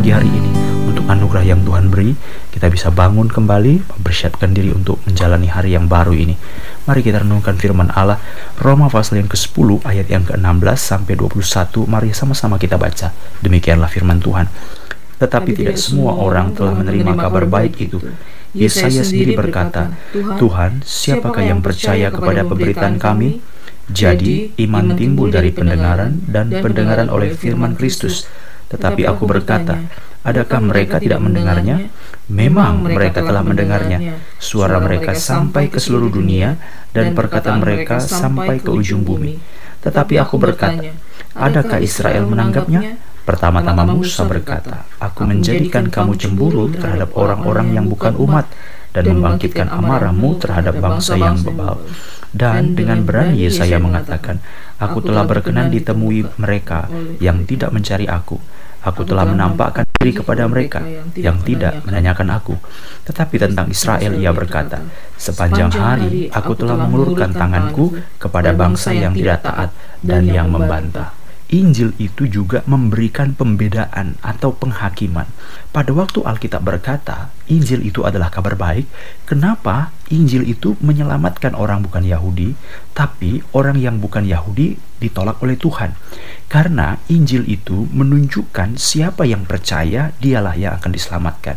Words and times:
pagi 0.00 0.16
hari 0.16 0.32
ini 0.32 0.48
untuk 0.88 1.04
anugerah 1.12 1.44
yang 1.44 1.60
Tuhan 1.60 1.92
beri, 1.92 2.16
kita 2.56 2.72
bisa 2.72 2.88
bangun 2.88 3.28
kembali, 3.28 4.00
mempersiapkan 4.00 4.48
diri 4.48 4.72
untuk 4.72 4.96
menjalani 5.04 5.44
hari 5.52 5.76
yang 5.76 5.92
baru 5.92 6.16
ini. 6.16 6.40
Mari 6.88 7.04
kita 7.04 7.20
renungkan 7.20 7.60
firman 7.60 7.92
Allah, 7.92 8.16
Roma 8.56 8.88
pasal 8.88 9.20
yang 9.20 9.28
ke-10 9.28 9.84
ayat 9.84 10.08
yang 10.08 10.24
ke-16 10.24 10.80
sampai 10.80 11.20
21. 11.20 11.84
Mari 11.84 12.16
sama-sama 12.16 12.56
kita 12.56 12.80
baca. 12.80 13.12
Demikianlah 13.44 13.92
firman 13.92 14.24
Tuhan. 14.24 14.48
Tetapi 15.20 15.52
tidak 15.52 15.76
semua 15.76 16.16
orang 16.16 16.56
telah 16.56 16.80
menerima 16.80 17.20
kabar 17.20 17.44
baik 17.44 17.84
itu. 17.84 18.00
Yesaya 18.56 19.04
sendiri 19.04 19.36
berkata, 19.36 19.92
Tuhan, 20.16 20.80
siapakah 20.80 21.44
yang 21.44 21.60
percaya 21.60 22.08
kepada 22.08 22.48
pemberitaan 22.48 22.96
kami? 22.96 23.44
Jadi, 23.92 24.56
iman 24.64 24.96
timbul 24.96 25.28
dari 25.28 25.52
pendengaran 25.52 26.24
dan 26.24 26.48
pendengaran 26.48 27.12
oleh 27.12 27.36
firman 27.36 27.76
Kristus. 27.76 28.24
Tetapi 28.70 29.02
aku 29.02 29.26
berkata, 29.26 29.82
adakah 30.22 30.60
mereka 30.62 31.02
tidak 31.02 31.18
mendengarnya? 31.18 31.90
Memang 32.30 32.86
mereka 32.86 33.26
telah 33.26 33.42
mendengarnya. 33.42 34.22
Suara 34.38 34.78
mereka 34.78 35.10
sampai 35.18 35.66
ke 35.66 35.82
seluruh 35.82 36.06
dunia 36.06 36.54
dan 36.94 37.10
perkataan 37.18 37.58
mereka 37.58 37.98
sampai 37.98 38.62
ke 38.62 38.70
ujung 38.70 39.02
bumi. 39.02 39.42
Tetapi 39.82 40.14
aku 40.22 40.38
berkata, 40.38 40.94
adakah 41.34 41.82
Israel 41.82 42.30
menanggapnya? 42.30 42.94
Pertama-tama 43.26 43.84
Musa 43.86 44.26
berkata, 44.26 44.86
Aku 44.98 45.22
menjadikan 45.22 45.86
kamu 45.86 46.18
cemburu 46.18 46.66
terhadap 46.72 47.14
orang-orang 47.14 47.76
yang 47.76 47.86
bukan 47.86 48.16
umat 48.16 48.48
dan 48.90 49.06
membangkitkan 49.06 49.70
amarahmu 49.70 50.40
terhadap 50.40 50.78
bangsa 50.82 51.14
yang 51.14 51.38
bebal. 51.38 51.78
Dan 52.30 52.74
dengan 52.74 53.02
berani 53.06 53.46
Yesaya 53.46 53.78
mengatakan, 53.78 54.42
Aku 54.82 55.04
telah 55.04 55.26
berkenan 55.28 55.70
ditemui 55.70 56.26
mereka 56.42 56.90
yang 57.22 57.44
tidak 57.44 57.70
mencari 57.70 58.08
aku 58.08 58.40
Aku 58.80 59.04
telah 59.04 59.28
menampakkan 59.28 59.84
diri 60.00 60.16
kepada 60.16 60.48
mereka 60.48 60.80
yang 61.12 61.36
tidak 61.44 61.84
menanyakan 61.84 62.32
aku. 62.32 62.56
Tetapi 63.04 63.36
tentang 63.36 63.68
Israel 63.68 64.16
ia 64.16 64.32
berkata, 64.32 64.80
Sepanjang 65.20 65.68
hari 65.76 66.32
aku 66.32 66.56
telah 66.56 66.80
mengulurkan 66.80 67.36
tanganku 67.36 68.00
kepada 68.16 68.56
bangsa 68.56 68.96
yang 68.96 69.12
tidak 69.12 69.44
taat 69.44 69.70
dan 70.00 70.24
yang 70.24 70.48
membantah. 70.48 71.20
Injil 71.50 71.90
itu 71.98 72.30
juga 72.30 72.62
memberikan 72.62 73.34
pembedaan 73.34 74.14
atau 74.22 74.54
penghakiman. 74.54 75.26
Pada 75.74 75.90
waktu 75.90 76.22
Alkitab 76.22 76.62
berkata, 76.62 77.34
Injil 77.50 77.82
itu 77.82 78.06
adalah 78.06 78.30
kabar 78.30 78.54
baik, 78.54 78.86
kenapa 79.26 79.90
Injil 80.14 80.46
itu 80.46 80.78
menyelamatkan 80.78 81.58
orang 81.58 81.82
bukan 81.82 82.06
Yahudi, 82.06 82.54
tapi 82.90 83.40
orang 83.54 83.78
yang 83.78 84.02
bukan 84.02 84.26
Yahudi 84.26 84.74
ditolak 85.00 85.40
oleh 85.40 85.56
Tuhan? 85.56 85.96
Karena 86.50 86.98
Injil 87.06 87.46
itu 87.46 87.86
menunjukkan 87.94 88.74
siapa 88.74 89.22
yang 89.22 89.46
percaya, 89.46 90.10
dialah 90.18 90.58
yang 90.58 90.74
akan 90.82 90.90
diselamatkan. 90.90 91.56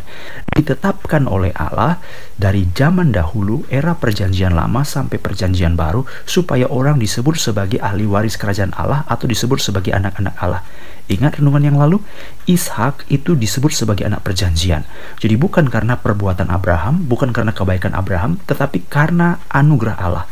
Ditetapkan 0.54 1.26
oleh 1.26 1.50
Allah 1.58 1.98
dari 2.38 2.70
zaman 2.70 3.10
dahulu, 3.10 3.66
era 3.66 3.98
Perjanjian 3.98 4.54
Lama 4.54 4.86
sampai 4.86 5.18
Perjanjian 5.18 5.74
Baru, 5.74 6.06
supaya 6.24 6.70
orang 6.70 7.02
disebut 7.02 7.34
sebagai 7.34 7.82
ahli 7.82 8.06
waris 8.06 8.38
kerajaan 8.38 8.70
Allah 8.78 9.02
atau 9.10 9.26
disebut 9.26 9.58
sebagai 9.58 9.90
anak-anak 9.90 10.34
Allah. 10.38 10.62
Ingat 11.04 11.42
renungan 11.42 11.74
yang 11.74 11.76
lalu, 11.76 12.00
Ishak 12.48 13.04
itu 13.12 13.36
disebut 13.36 13.76
sebagai 13.76 14.08
anak 14.08 14.24
perjanjian. 14.24 14.88
Jadi 15.20 15.36
bukan 15.36 15.68
karena 15.68 16.00
perbuatan 16.00 16.48
Abraham, 16.48 17.04
bukan 17.04 17.28
karena 17.34 17.52
kebaikan 17.52 17.92
Abraham, 17.92 18.40
tetapi 18.48 18.88
karena 18.88 19.42
anugerah 19.52 19.98
Allah. 20.00 20.24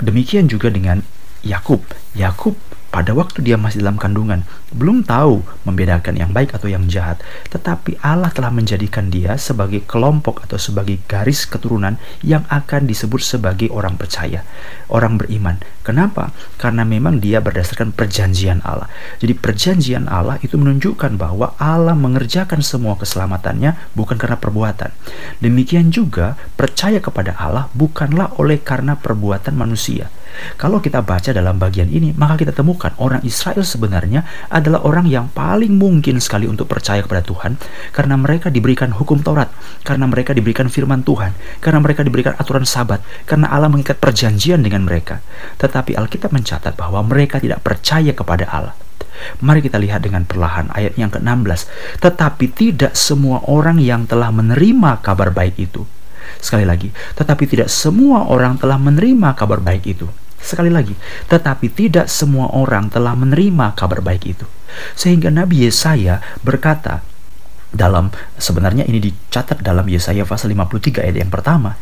Demikian 0.00 0.48
juga 0.50 0.68
dengan 0.68 1.00
Yakub. 1.40 1.80
Yakub 2.12 2.56
pada 2.88 3.12
waktu 3.12 3.44
dia 3.44 3.60
masih 3.60 3.84
dalam 3.84 4.00
kandungan, 4.00 4.46
belum 4.72 5.04
tahu 5.04 5.44
membedakan 5.68 6.16
yang 6.16 6.30
baik 6.32 6.56
atau 6.56 6.70
yang 6.70 6.88
jahat, 6.88 7.20
tetapi 7.52 8.00
Allah 8.00 8.32
telah 8.32 8.48
menjadikan 8.48 9.12
dia 9.12 9.36
sebagai 9.36 9.84
kelompok 9.84 10.42
atau 10.46 10.56
sebagai 10.56 11.02
garis 11.04 11.44
keturunan 11.44 12.00
yang 12.24 12.48
akan 12.48 12.88
disebut 12.88 13.20
sebagai 13.20 13.68
orang 13.70 14.00
percaya, 14.00 14.46
orang 14.88 15.20
beriman. 15.20 15.60
Kenapa? 15.86 16.34
Karena 16.58 16.82
memang 16.82 17.22
dia 17.22 17.38
berdasarkan 17.38 17.94
perjanjian 17.94 18.64
Allah. 18.66 18.90
Jadi 19.22 19.38
perjanjian 19.38 20.10
Allah 20.10 20.42
itu 20.42 20.58
menunjukkan 20.58 21.14
bahwa 21.14 21.54
Allah 21.62 21.94
mengerjakan 21.94 22.58
semua 22.64 22.98
keselamatannya 22.98 23.94
bukan 23.94 24.18
karena 24.18 24.34
perbuatan. 24.34 24.90
Demikian 25.38 25.94
juga 25.94 26.34
percaya 26.58 26.98
kepada 26.98 27.38
Allah 27.38 27.70
bukanlah 27.70 28.34
oleh 28.42 28.58
karena 28.58 28.98
perbuatan 28.98 29.54
manusia. 29.54 30.10
Kalau 30.56 30.78
kita 30.80 31.02
baca 31.02 31.30
dalam 31.32 31.56
bagian 31.56 31.88
ini, 31.88 32.12
maka 32.16 32.40
kita 32.40 32.52
temukan 32.52 32.92
orang 33.00 33.20
Israel 33.26 33.62
sebenarnya 33.62 34.24
adalah 34.52 34.84
orang 34.84 35.06
yang 35.08 35.28
paling 35.32 35.76
mungkin 35.76 36.20
sekali 36.22 36.48
untuk 36.48 36.68
percaya 36.70 37.02
kepada 37.04 37.22
Tuhan 37.24 37.58
karena 37.92 38.14
mereka 38.16 38.52
diberikan 38.52 38.92
hukum 38.94 39.20
Taurat, 39.20 39.50
karena 39.82 40.06
mereka 40.08 40.32
diberikan 40.36 40.70
firman 40.70 41.02
Tuhan, 41.02 41.32
karena 41.60 41.78
mereka 41.82 42.00
diberikan 42.06 42.34
aturan 42.36 42.64
sabat, 42.68 43.00
karena 43.24 43.50
Allah 43.50 43.68
mengikat 43.72 43.98
perjanjian 43.98 44.62
dengan 44.62 44.84
mereka. 44.84 45.20
Tetapi 45.60 45.96
Alkitab 45.96 46.32
mencatat 46.32 46.76
bahwa 46.76 47.02
mereka 47.04 47.40
tidak 47.40 47.64
percaya 47.64 48.12
kepada 48.12 48.46
Allah. 48.48 48.74
Mari 49.40 49.64
kita 49.64 49.80
lihat 49.80 50.04
dengan 50.04 50.28
perlahan 50.28 50.68
ayat 50.72 50.96
yang 51.00 51.08
ke-16. 51.08 51.68
Tetapi 52.04 52.46
tidak 52.52 52.92
semua 52.92 53.40
orang 53.48 53.80
yang 53.80 54.04
telah 54.04 54.28
menerima 54.28 55.00
kabar 55.00 55.32
baik 55.32 55.56
itu. 55.56 55.88
Sekali 56.42 56.66
lagi, 56.68 56.90
tetapi 57.16 57.46
tidak 57.48 57.70
semua 57.70 58.26
orang 58.28 58.58
telah 58.60 58.76
menerima 58.76 59.32
kabar 59.38 59.62
baik 59.62 59.84
itu. 59.88 60.06
Sekali 60.46 60.70
lagi, 60.70 60.94
tetapi 61.26 61.66
tidak 61.74 62.06
semua 62.06 62.54
orang 62.54 62.86
telah 62.86 63.18
menerima 63.18 63.74
kabar 63.74 63.98
baik 63.98 64.22
itu. 64.30 64.46
Sehingga 64.94 65.34
Nabi 65.34 65.66
Yesaya 65.66 66.22
berkata 66.46 67.02
dalam 67.74 68.14
sebenarnya 68.38 68.86
ini 68.86 69.02
dicatat 69.02 69.58
dalam 69.60 69.84
Yesaya 69.90 70.22
pasal 70.22 70.54
53 70.54 71.02
ayat 71.02 71.16
yang 71.18 71.32
pertama. 71.34 71.74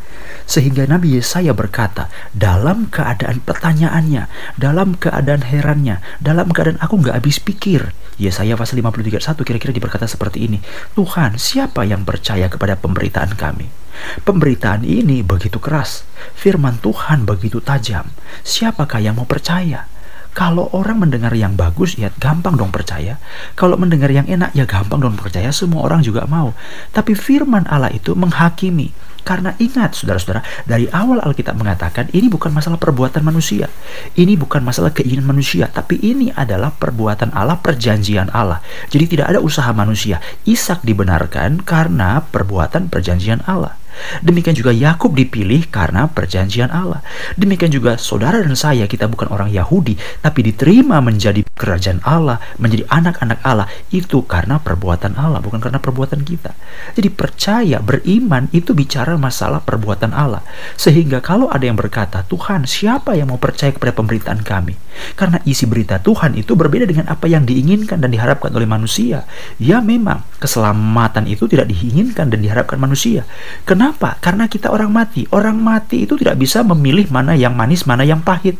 Sehingga 0.48 0.88
Nabi 0.88 1.20
Yesaya 1.20 1.52
berkata, 1.52 2.08
dalam 2.32 2.88
keadaan 2.88 3.44
pertanyaannya, 3.44 4.28
dalam 4.56 4.96
keadaan 4.96 5.44
herannya, 5.44 6.00
dalam 6.20 6.48
keadaan 6.48 6.80
aku 6.80 7.04
nggak 7.04 7.20
habis 7.20 7.36
pikir. 7.40 7.92
Yesaya 8.16 8.56
pasal 8.56 8.80
53 8.80 9.20
1 9.20 9.44
kira-kira 9.44 9.72
diberkata 9.76 10.08
seperti 10.08 10.48
ini. 10.48 10.58
Tuhan, 10.96 11.36
siapa 11.36 11.84
yang 11.84 12.08
percaya 12.08 12.48
kepada 12.48 12.80
pemberitaan 12.80 13.36
kami? 13.36 13.83
Pemberitaan 14.22 14.82
ini 14.86 15.20
begitu 15.20 15.58
keras, 15.58 16.06
firman 16.34 16.78
Tuhan 16.80 17.26
begitu 17.28 17.60
tajam. 17.60 18.10
Siapakah 18.42 19.00
yang 19.02 19.18
mau 19.18 19.28
percaya? 19.28 19.90
Kalau 20.34 20.66
orang 20.74 20.98
mendengar 20.98 21.30
yang 21.30 21.54
bagus, 21.54 21.94
ya 21.94 22.10
gampang 22.18 22.58
dong 22.58 22.74
percaya. 22.74 23.22
Kalau 23.54 23.78
mendengar 23.78 24.10
yang 24.10 24.26
enak, 24.26 24.50
ya 24.50 24.66
gampang 24.66 24.98
dong 24.98 25.14
percaya. 25.14 25.54
Semua 25.54 25.86
orang 25.86 26.02
juga 26.02 26.26
mau. 26.26 26.50
Tapi 26.90 27.14
firman 27.14 27.70
Allah 27.70 27.94
itu 27.94 28.18
menghakimi. 28.18 28.90
Karena 29.22 29.54
ingat, 29.62 29.94
saudara-saudara, 29.94 30.42
dari 30.66 30.90
awal 30.90 31.22
Alkitab 31.22 31.54
mengatakan 31.54 32.10
ini 32.10 32.26
bukan 32.26 32.50
masalah 32.50 32.82
perbuatan 32.82 33.22
manusia. 33.22 33.70
Ini 34.18 34.34
bukan 34.34 34.66
masalah 34.66 34.90
keinginan 34.90 35.30
manusia, 35.30 35.70
tapi 35.70 36.02
ini 36.02 36.34
adalah 36.34 36.74
perbuatan 36.74 37.30
Allah, 37.30 37.56
perjanjian 37.62 38.34
Allah. 38.34 38.58
Jadi 38.90 39.16
tidak 39.16 39.30
ada 39.32 39.40
usaha 39.40 39.70
manusia. 39.70 40.18
Ishak 40.44 40.82
dibenarkan 40.82 41.62
karena 41.62 42.26
perbuatan 42.26 42.90
perjanjian 42.90 43.46
Allah. 43.46 43.83
Demikian 44.20 44.56
juga 44.56 44.70
Yakub 44.74 45.14
dipilih 45.14 45.68
karena 45.68 46.06
perjanjian 46.10 46.70
Allah. 46.70 47.02
Demikian 47.34 47.70
juga 47.70 47.96
saudara 47.98 48.40
dan 48.40 48.54
saya 48.54 48.86
kita 48.86 49.10
bukan 49.10 49.30
orang 49.30 49.50
Yahudi 49.50 49.98
tapi 50.22 50.46
diterima 50.46 51.02
menjadi 51.04 51.44
kerajaan 51.54 52.00
Allah, 52.04 52.40
menjadi 52.56 52.86
anak-anak 52.88 53.38
Allah 53.44 53.66
itu 53.92 54.24
karena 54.24 54.58
perbuatan 54.58 55.18
Allah 55.18 55.44
bukan 55.44 55.60
karena 55.60 55.78
perbuatan 55.82 56.24
kita. 56.24 56.54
Jadi 56.94 57.08
percaya, 57.12 57.78
beriman 57.84 58.48
itu 58.50 58.72
bicara 58.72 59.18
masalah 59.20 59.60
perbuatan 59.60 60.14
Allah. 60.16 60.40
Sehingga 60.78 61.20
kalau 61.20 61.50
ada 61.50 61.64
yang 61.68 61.76
berkata, 61.76 62.24
"Tuhan, 62.24 62.64
siapa 62.64 63.14
yang 63.18 63.28
mau 63.30 63.38
percaya 63.38 63.70
kepada 63.74 63.92
pemberitaan 63.92 64.40
kami?" 64.40 64.80
Karena 65.18 65.42
isi 65.44 65.66
berita 65.66 65.98
Tuhan 65.98 66.38
itu 66.38 66.54
berbeda 66.54 66.86
dengan 66.86 67.10
apa 67.10 67.26
yang 67.26 67.44
diinginkan 67.44 67.98
dan 67.98 68.14
diharapkan 68.14 68.54
oleh 68.54 68.66
manusia. 68.66 69.26
Ya 69.58 69.82
memang 69.82 70.22
keselamatan 70.38 71.26
itu 71.26 71.50
tidak 71.50 71.68
diinginkan 71.68 72.30
dan 72.30 72.38
diharapkan 72.40 72.78
manusia. 72.78 73.26
Kenapa 73.66 73.83
Kenapa? 73.84 74.16
Karena 74.16 74.48
kita 74.48 74.72
orang 74.72 74.88
mati. 74.88 75.28
Orang 75.28 75.60
mati 75.60 76.08
itu 76.08 76.16
tidak 76.16 76.40
bisa 76.40 76.64
memilih 76.64 77.04
mana 77.12 77.36
yang 77.36 77.52
manis, 77.52 77.84
mana 77.84 78.00
yang 78.00 78.24
pahit. 78.24 78.56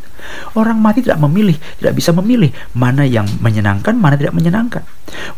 Orang 0.53 0.85
mati 0.85 1.00
tidak 1.00 1.17
memilih, 1.17 1.56
tidak 1.81 1.97
bisa 1.97 2.12
memilih 2.12 2.53
mana 2.76 3.09
yang 3.09 3.25
menyenangkan, 3.41 3.97
mana 3.97 4.21
tidak 4.21 4.37
menyenangkan. 4.37 4.85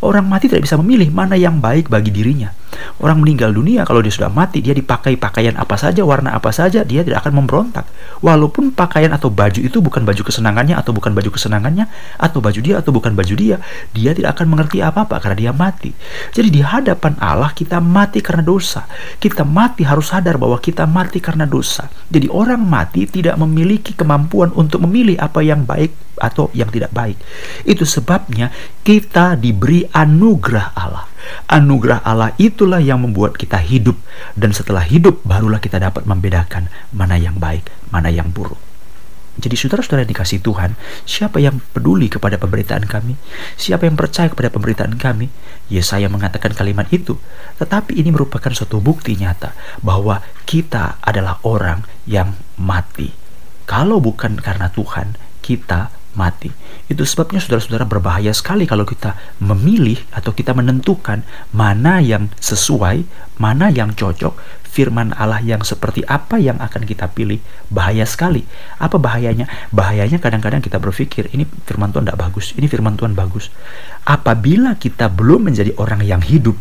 Orang 0.03 0.27
mati 0.27 0.51
tidak 0.51 0.67
bisa 0.67 0.75
memilih 0.75 1.07
mana 1.07 1.39
yang 1.39 1.63
baik 1.63 1.87
bagi 1.87 2.11
dirinya. 2.11 2.51
Orang 2.97 3.21
meninggal 3.21 3.53
dunia 3.53 3.85
kalau 3.85 4.01
dia 4.01 4.13
sudah 4.13 4.31
mati, 4.31 4.61
dia 4.63 4.73
dipakai 4.73 5.17
pakaian 5.17 5.53
apa 5.57 5.77
saja, 5.77 6.01
warna 6.03 6.33
apa 6.33 6.49
saja, 6.49 6.81
dia 6.81 7.05
tidak 7.05 7.25
akan 7.25 7.43
memberontak. 7.43 7.85
Walaupun 8.23 8.73
pakaian 8.73 9.13
atau 9.13 9.29
baju 9.29 9.59
itu 9.61 9.77
bukan 9.79 10.03
baju 10.03 10.21
kesenangannya 10.25 10.73
atau 10.73 10.91
bukan 10.93 11.13
baju 11.13 11.29
kesenangannya, 11.33 11.85
atau 12.17 12.39
baju 12.41 12.59
dia 12.59 12.81
atau 12.81 12.91
bukan 12.93 13.13
baju 13.13 13.33
dia, 13.37 13.57
dia 13.93 14.11
tidak 14.13 14.37
akan 14.37 14.47
mengerti 14.53 14.81
apa-apa 14.81 15.21
karena 15.21 15.37
dia 15.37 15.51
mati. 15.53 15.91
Jadi 16.33 16.49
di 16.49 16.61
hadapan 16.61 17.17
Allah 17.21 17.53
kita 17.53 17.77
mati 17.77 18.19
karena 18.21 18.41
dosa. 18.41 18.85
Kita 19.17 19.45
mati 19.45 19.85
harus 19.85 20.09
sadar 20.09 20.41
bahwa 20.41 20.57
kita 20.57 20.89
mati 20.89 21.21
karena 21.21 21.45
dosa. 21.45 21.89
Jadi 22.09 22.29
orang 22.31 22.63
mati 22.63 23.05
tidak 23.05 23.37
memiliki 23.37 23.93
kemampuan 23.93 24.49
untuk 24.55 24.81
memilih 24.85 25.19
apa 25.21 25.43
yang 25.43 25.67
baik 25.67 26.07
atau 26.17 26.49
yang 26.53 26.67
tidak 26.73 26.89
baik. 26.91 27.17
Itu 27.63 27.85
sebabnya 27.85 28.49
kita 28.81 29.37
diberi 29.37 29.85
anugerah 29.85 30.67
Allah. 30.73 31.05
Anugerah 31.47 32.03
Allah 32.03 32.35
itulah 32.35 32.79
yang 32.83 33.03
membuat 33.03 33.39
kita 33.39 33.59
hidup 33.59 33.95
dan 34.35 34.51
setelah 34.51 34.83
hidup 34.83 35.23
barulah 35.23 35.61
kita 35.61 35.79
dapat 35.79 36.03
membedakan 36.03 36.71
mana 36.91 37.15
yang 37.15 37.37
baik, 37.39 37.67
mana 37.91 38.11
yang 38.11 38.29
buruk. 38.31 38.59
Jadi 39.37 39.53
saudara-saudara 39.53 40.01
yang 40.01 40.11
dikasih 40.17 40.41
Tuhan, 40.41 40.73
siapa 41.05 41.37
yang 41.37 41.61
peduli 41.69 42.09
kepada 42.09 42.41
pemberitaan 42.41 42.89
kami? 42.89 43.13
Siapa 43.53 43.85
yang 43.85 43.93
percaya 43.93 44.33
kepada 44.33 44.49
pemberitaan 44.49 44.97
kami? 44.97 45.29
Yesaya 45.69 46.09
mengatakan 46.09 46.57
kalimat 46.57 46.89
itu. 46.89 47.21
Tetapi 47.61 47.93
ini 48.01 48.09
merupakan 48.09 48.49
suatu 48.49 48.81
bukti 48.81 49.13
nyata 49.13 49.53
bahwa 49.85 50.25
kita 50.49 50.97
adalah 51.05 51.37
orang 51.45 51.85
yang 52.09 52.33
mati. 52.57 53.13
Kalau 53.69 54.01
bukan 54.01 54.41
karena 54.41 54.73
Tuhan, 54.73 55.13
kita 55.45 55.93
mati. 56.17 56.49
Itu 56.89 57.05
sebabnya 57.05 57.37
saudara-saudara 57.37 57.85
berbahaya 57.85 58.33
sekali 58.33 58.65
kalau 58.65 58.83
kita 58.83 59.13
memilih 59.37 60.01
atau 60.09 60.33
kita 60.33 60.57
menentukan 60.57 61.21
mana 61.53 62.01
yang 62.01 62.33
sesuai, 62.41 63.05
mana 63.37 63.69
yang 63.69 63.93
cocok, 63.93 64.33
firman 64.77 65.09
Allah 65.17 65.41
yang 65.41 65.65
seperti 65.65 66.05
apa 66.05 66.37
yang 66.37 66.61
akan 66.61 66.85
kita 66.85 67.09
pilih. 67.09 67.41
Bahaya 67.69 68.05
sekali. 68.05 68.45
Apa 68.77 69.01
bahayanya? 69.01 69.45
Bahayanya 69.73 70.21
kadang-kadang 70.21 70.61
kita 70.61 70.77
berpikir, 70.77 71.29
ini 71.33 71.45
firman 71.65 71.89
Tuhan 71.89 72.05
tidak 72.09 72.21
bagus, 72.21 72.53
ini 72.57 72.69
firman 72.69 72.93
Tuhan 72.97 73.13
bagus. 73.17 73.53
Apabila 74.05 74.77
kita 74.77 75.09
belum 75.09 75.49
menjadi 75.49 75.73
orang 75.81 76.05
yang 76.05 76.21
hidup, 76.21 76.57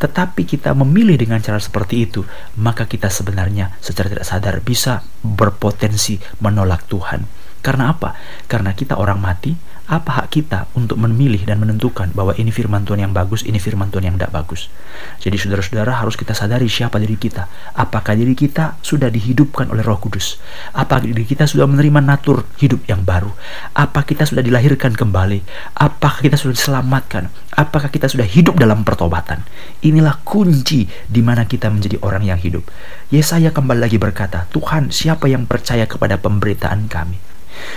tetapi 0.00 0.48
kita 0.48 0.72
memilih 0.72 1.20
dengan 1.20 1.38
cara 1.44 1.60
seperti 1.60 2.08
itu, 2.08 2.24
maka 2.56 2.88
kita 2.88 3.12
sebenarnya 3.12 3.76
secara 3.84 4.08
tidak 4.08 4.26
sadar 4.26 4.58
bisa 4.64 5.04
berpotensi 5.20 6.16
menolak 6.40 6.88
Tuhan. 6.88 7.39
Karena 7.60 7.92
apa? 7.92 8.16
Karena 8.48 8.72
kita 8.72 8.96
orang 8.96 9.20
mati, 9.20 9.52
apa 9.90 10.22
hak 10.22 10.28
kita 10.30 10.70
untuk 10.78 11.02
memilih 11.02 11.42
dan 11.42 11.58
menentukan 11.58 12.14
bahwa 12.14 12.30
ini 12.38 12.54
firman 12.54 12.86
Tuhan 12.86 13.10
yang 13.10 13.10
bagus, 13.10 13.42
ini 13.42 13.58
firman 13.58 13.90
Tuhan 13.90 14.06
yang 14.06 14.14
tidak 14.14 14.30
bagus. 14.30 14.70
Jadi 15.18 15.34
saudara-saudara 15.34 15.98
harus 15.98 16.14
kita 16.14 16.30
sadari 16.30 16.70
siapa 16.70 17.02
diri 17.02 17.18
kita. 17.18 17.50
Apakah 17.74 18.14
diri 18.14 18.38
kita 18.38 18.78
sudah 18.86 19.10
dihidupkan 19.10 19.66
oleh 19.66 19.82
roh 19.82 19.98
kudus? 19.98 20.38
Apakah 20.78 21.10
diri 21.10 21.26
kita 21.26 21.50
sudah 21.50 21.66
menerima 21.66 22.06
natur 22.06 22.46
hidup 22.62 22.86
yang 22.86 23.02
baru? 23.02 23.34
Apakah 23.74 24.06
kita 24.06 24.30
sudah 24.30 24.46
dilahirkan 24.46 24.94
kembali? 24.94 25.42
Apakah 25.74 26.22
kita 26.22 26.38
sudah 26.38 26.54
diselamatkan? 26.54 27.26
Apakah 27.58 27.90
kita 27.90 28.06
sudah 28.06 28.24
hidup 28.24 28.62
dalam 28.62 28.86
pertobatan? 28.86 29.42
Inilah 29.82 30.22
kunci 30.22 30.86
di 31.10 31.18
mana 31.18 31.50
kita 31.50 31.66
menjadi 31.66 31.98
orang 32.06 32.30
yang 32.30 32.38
hidup. 32.38 32.62
Yesaya 33.10 33.50
kembali 33.50 33.82
lagi 33.82 33.98
berkata, 33.98 34.46
Tuhan 34.54 34.94
siapa 34.94 35.26
yang 35.26 35.50
percaya 35.50 35.90
kepada 35.90 36.14
pemberitaan 36.14 36.86
kami? 36.86 37.29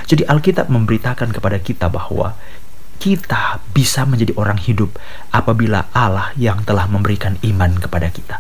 Jadi 0.06 0.24
Alkitab 0.28 0.70
memberitakan 0.70 1.32
kepada 1.32 1.58
kita 1.60 1.90
bahwa 1.90 2.36
kita 3.02 3.60
bisa 3.76 4.08
menjadi 4.08 4.32
orang 4.40 4.56
hidup 4.62 4.96
apabila 5.36 5.92
Allah 5.92 6.32
yang 6.40 6.64
telah 6.64 6.88
memberikan 6.88 7.36
iman 7.44 7.76
kepada 7.76 8.08
kita. 8.08 8.40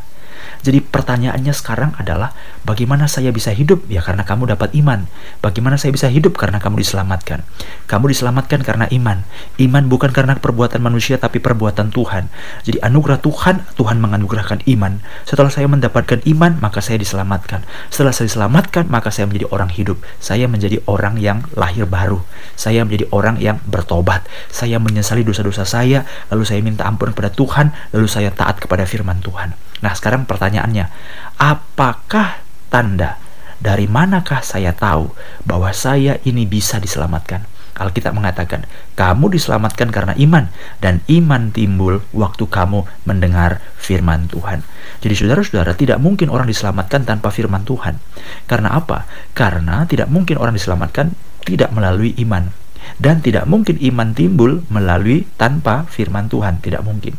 Jadi 0.63 0.80
pertanyaannya 0.80 1.51
sekarang 1.51 1.92
adalah 2.00 2.31
bagaimana 2.63 3.12
saya 3.12 3.36
bisa 3.36 3.51
hidup? 3.51 3.83
Ya 3.92 4.00
karena 4.00 4.24
kamu 4.24 4.56
dapat 4.56 4.71
iman. 4.80 5.12
Bagaimana 5.44 5.75
saya 5.75 5.92
bisa 5.92 6.07
hidup? 6.07 6.39
Karena 6.39 6.63
kamu 6.63 6.80
diselamatkan. 6.80 7.44
Kamu 7.92 8.07
diselamatkan 8.07 8.63
karena 8.63 8.88
iman. 8.95 9.27
Iman 9.60 9.92
bukan 9.92 10.15
karena 10.15 10.39
perbuatan 10.39 10.80
manusia 10.80 11.19
tapi 11.19 11.44
perbuatan 11.44 11.92
Tuhan. 11.92 12.31
Jadi 12.63 12.80
anugerah 12.80 13.19
Tuhan, 13.19 13.75
Tuhan 13.75 14.00
menganugerahkan 14.00 14.63
iman. 14.63 15.04
Setelah 15.27 15.51
saya 15.51 15.68
mendapatkan 15.68 16.24
iman, 16.31 16.56
maka 16.63 16.80
saya 16.80 16.95
diselamatkan. 16.95 17.68
Setelah 17.92 18.15
saya 18.15 18.31
diselamatkan, 18.31 18.88
maka 18.88 19.12
saya 19.12 19.27
menjadi 19.27 19.51
orang 19.51 19.68
hidup. 19.68 20.00
Saya 20.24 20.48
menjadi 20.48 20.80
orang 20.88 21.19
yang 21.19 21.44
lahir 21.60 21.83
baru. 21.83 22.24
Saya 22.56 22.88
menjadi 22.88 23.12
orang 23.12 23.36
yang 23.44 23.60
bertobat. 23.68 24.24
Saya 24.48 24.80
menyesali 24.80 25.27
dosa-dosa 25.27 25.68
saya, 25.68 26.07
lalu 26.31 26.48
saya 26.48 26.63
minta 26.63 26.88
ampun 26.88 27.12
kepada 27.12 27.36
Tuhan, 27.36 27.75
lalu 27.92 28.07
saya 28.07 28.31
taat 28.31 28.63
kepada 28.63 28.88
firman 28.88 29.19
Tuhan. 29.19 29.72
Nah, 29.83 29.91
sekarang 29.91 30.24
pertanyaannya, 30.24 30.88
apakah 31.35 32.39
tanda 32.71 33.19
dari 33.59 33.83
manakah 33.91 34.39
saya 34.39 34.71
tahu 34.71 35.12
bahwa 35.44 35.75
saya 35.75 36.24
ini 36.24 36.47
bisa 36.47 36.80
diselamatkan? 36.80 37.44
Alkitab 37.74 38.13
mengatakan, 38.13 38.69
kamu 38.94 39.33
diselamatkan 39.33 39.89
karena 39.89 40.13
iman, 40.13 40.45
dan 40.77 41.01
iman 41.09 41.50
timbul 41.50 42.06
waktu 42.13 42.45
kamu 42.45 42.85
mendengar 43.09 43.65
firman 43.81 44.30
Tuhan. 44.30 44.62
Jadi 45.01 45.13
saudara-saudara, 45.18 45.74
tidak 45.74 45.97
mungkin 45.97 46.29
orang 46.29 46.45
diselamatkan 46.45 47.01
tanpa 47.03 47.33
firman 47.33 47.65
Tuhan. 47.65 47.97
Karena 48.45 48.77
apa? 48.77 49.09
Karena 49.33 49.89
tidak 49.89 50.07
mungkin 50.13 50.38
orang 50.38 50.53
diselamatkan 50.53 51.18
tidak 51.44 51.74
melalui 51.74 52.13
iman. 52.21 52.53
Dan 53.01 53.25
tidak 53.25 53.50
mungkin 53.50 53.81
iman 53.81 54.13
timbul 54.13 54.62
melalui 54.69 55.25
tanpa 55.36 55.89
firman 55.89 56.29
Tuhan. 56.29 56.62
Tidak 56.62 56.86
mungkin. 56.86 57.18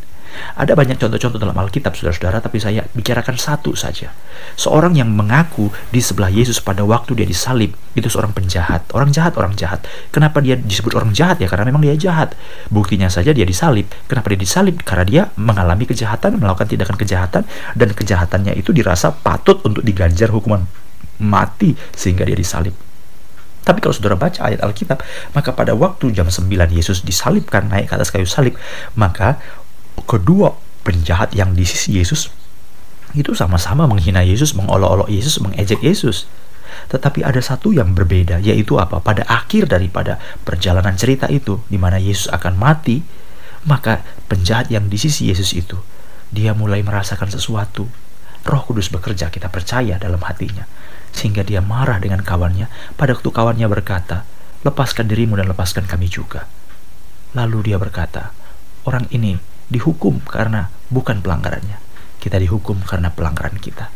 Ada 0.55 0.75
banyak 0.75 0.99
contoh-contoh 1.01 1.41
dalam 1.41 1.57
Alkitab, 1.57 1.95
saudara-saudara, 1.95 2.39
tapi 2.39 2.63
saya 2.63 2.87
bicarakan 2.95 3.35
satu 3.39 3.75
saja. 3.75 4.13
Seorang 4.55 4.95
yang 4.95 5.11
mengaku 5.11 5.71
di 5.91 5.99
sebelah 5.99 6.31
Yesus 6.31 6.63
pada 6.63 6.87
waktu 6.87 7.19
dia 7.19 7.27
disalib, 7.27 7.75
itu 7.95 8.07
seorang 8.11 8.35
penjahat. 8.35 8.91
Orang 8.95 9.11
jahat, 9.15 9.35
orang 9.39 9.55
jahat. 9.55 9.87
Kenapa 10.11 10.43
dia 10.43 10.59
disebut 10.59 10.95
orang 10.95 11.15
jahat? 11.15 11.39
Ya 11.43 11.47
karena 11.47 11.71
memang 11.71 11.83
dia 11.83 11.95
jahat. 11.95 12.35
Buktinya 12.71 13.07
saja 13.07 13.31
dia 13.31 13.47
disalib. 13.47 13.91
Kenapa 14.11 14.31
dia 14.35 14.41
disalib? 14.41 14.83
Karena 14.83 15.05
dia 15.07 15.23
mengalami 15.39 15.87
kejahatan, 15.87 16.39
melakukan 16.39 16.67
tindakan 16.71 16.97
kejahatan, 16.99 17.43
dan 17.75 17.89
kejahatannya 17.95 18.55
itu 18.59 18.75
dirasa 18.75 19.15
patut 19.15 19.63
untuk 19.63 19.83
diganjar 19.87 20.31
hukuman 20.35 20.67
mati 21.23 21.79
sehingga 21.95 22.27
dia 22.27 22.35
disalib. 22.35 22.75
Tapi 23.65 23.81
kalau 23.81 23.97
saudara 23.97 24.15
baca 24.21 24.45
ayat 24.45 24.61
Alkitab, 24.61 25.01
maka 25.33 25.51
pada 25.57 25.73
waktu 25.73 26.13
jam 26.13 26.29
9 26.29 26.53
Yesus 26.69 27.01
disalibkan 27.01 27.73
naik 27.73 27.89
ke 27.89 27.95
atas 27.97 28.13
kayu 28.13 28.29
salib, 28.29 28.61
maka 28.93 29.41
kedua 30.05 30.55
penjahat 30.85 31.33
yang 31.33 31.57
di 31.57 31.65
sisi 31.65 31.97
Yesus 31.97 32.31
itu 33.15 33.31
sama-sama 33.33 33.87
menghina 33.87 34.27
Yesus, 34.27 34.59
mengolok-olok 34.59 35.07
Yesus, 35.07 35.39
mengejek 35.39 35.79
Yesus. 35.81 36.27
Tetapi 36.91 37.23
ada 37.23 37.39
satu 37.39 37.71
yang 37.71 37.95
berbeda, 37.95 38.43
yaitu 38.43 38.75
apa? 38.83 38.99
Pada 38.99 39.23
akhir 39.31 39.71
daripada 39.71 40.19
perjalanan 40.43 40.99
cerita 40.99 41.31
itu, 41.31 41.63
di 41.71 41.79
mana 41.79 42.03
Yesus 42.03 42.27
akan 42.35 42.59
mati, 42.59 43.07
maka 43.71 44.03
penjahat 44.27 44.69
yang 44.75 44.91
di 44.91 44.99
sisi 44.99 45.31
Yesus 45.31 45.55
itu, 45.55 45.79
dia 46.35 46.51
mulai 46.59 46.83
merasakan 46.83 47.31
sesuatu. 47.31 47.87
Roh 48.45 48.63
Kudus 48.67 48.91
bekerja, 48.91 49.31
kita 49.31 49.47
percaya 49.49 49.97
dalam 49.97 50.21
hatinya. 50.27 50.67
Sehingga 51.15 51.47
dia 51.47 51.63
marah 51.63 52.03
dengan 52.03 52.27
kawannya, 52.27 52.67
pada 52.99 53.15
waktu 53.15 53.31
kawannya 53.31 53.71
berkata, 53.71 54.27
lepaskan 54.67 55.07
dirimu 55.07 55.39
dan 55.39 55.47
lepaskan 55.47 55.87
kami 55.87 56.11
juga. 56.11 56.51
Lalu 57.39 57.71
dia 57.71 57.79
berkata, 57.79 58.35
orang 58.83 59.07
ini 59.15 59.54
dihukum 59.69 60.21
karena 60.25 60.69
bukan 60.93 61.21
pelanggarannya. 61.21 61.81
Kita 62.21 62.41
dihukum 62.41 62.81
karena 62.85 63.13
pelanggaran 63.13 63.61
kita. 63.61 63.93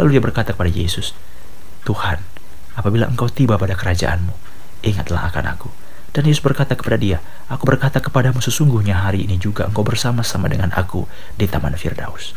Lalu 0.00 0.18
dia 0.18 0.22
berkata 0.24 0.56
kepada 0.56 0.72
Yesus, 0.72 1.16
Tuhan, 1.84 2.20
apabila 2.76 3.08
engkau 3.08 3.28
tiba 3.28 3.56
pada 3.56 3.76
kerajaanmu, 3.76 4.32
ingatlah 4.84 5.28
akan 5.28 5.46
aku. 5.56 5.68
Dan 6.12 6.28
Yesus 6.28 6.44
berkata 6.44 6.76
kepada 6.76 7.00
dia, 7.00 7.24
Aku 7.48 7.64
berkata 7.64 8.00
kepadamu 8.00 8.44
sesungguhnya 8.44 9.00
hari 9.00 9.24
ini 9.24 9.40
juga 9.40 9.64
engkau 9.64 9.84
bersama-sama 9.84 10.48
dengan 10.48 10.72
aku 10.76 11.08
di 11.36 11.48
Taman 11.48 11.76
Firdaus. 11.76 12.36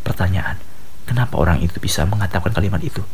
Pertanyaan, 0.00 0.56
kenapa 1.04 1.36
orang 1.36 1.60
itu 1.60 1.76
bisa 1.76 2.08
mengatakan 2.08 2.52
kalimat 2.52 2.80
itu? 2.80 3.04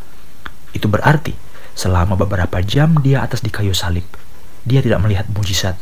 Itu 0.70 0.86
berarti 0.86 1.34
selama 1.74 2.14
beberapa 2.14 2.62
jam 2.62 2.98
dia 3.02 3.22
atas 3.26 3.42
di 3.42 3.50
kayu 3.50 3.74
salib, 3.74 4.06
dia 4.62 4.82
tidak 4.82 5.02
melihat 5.02 5.26
mujizat, 5.30 5.74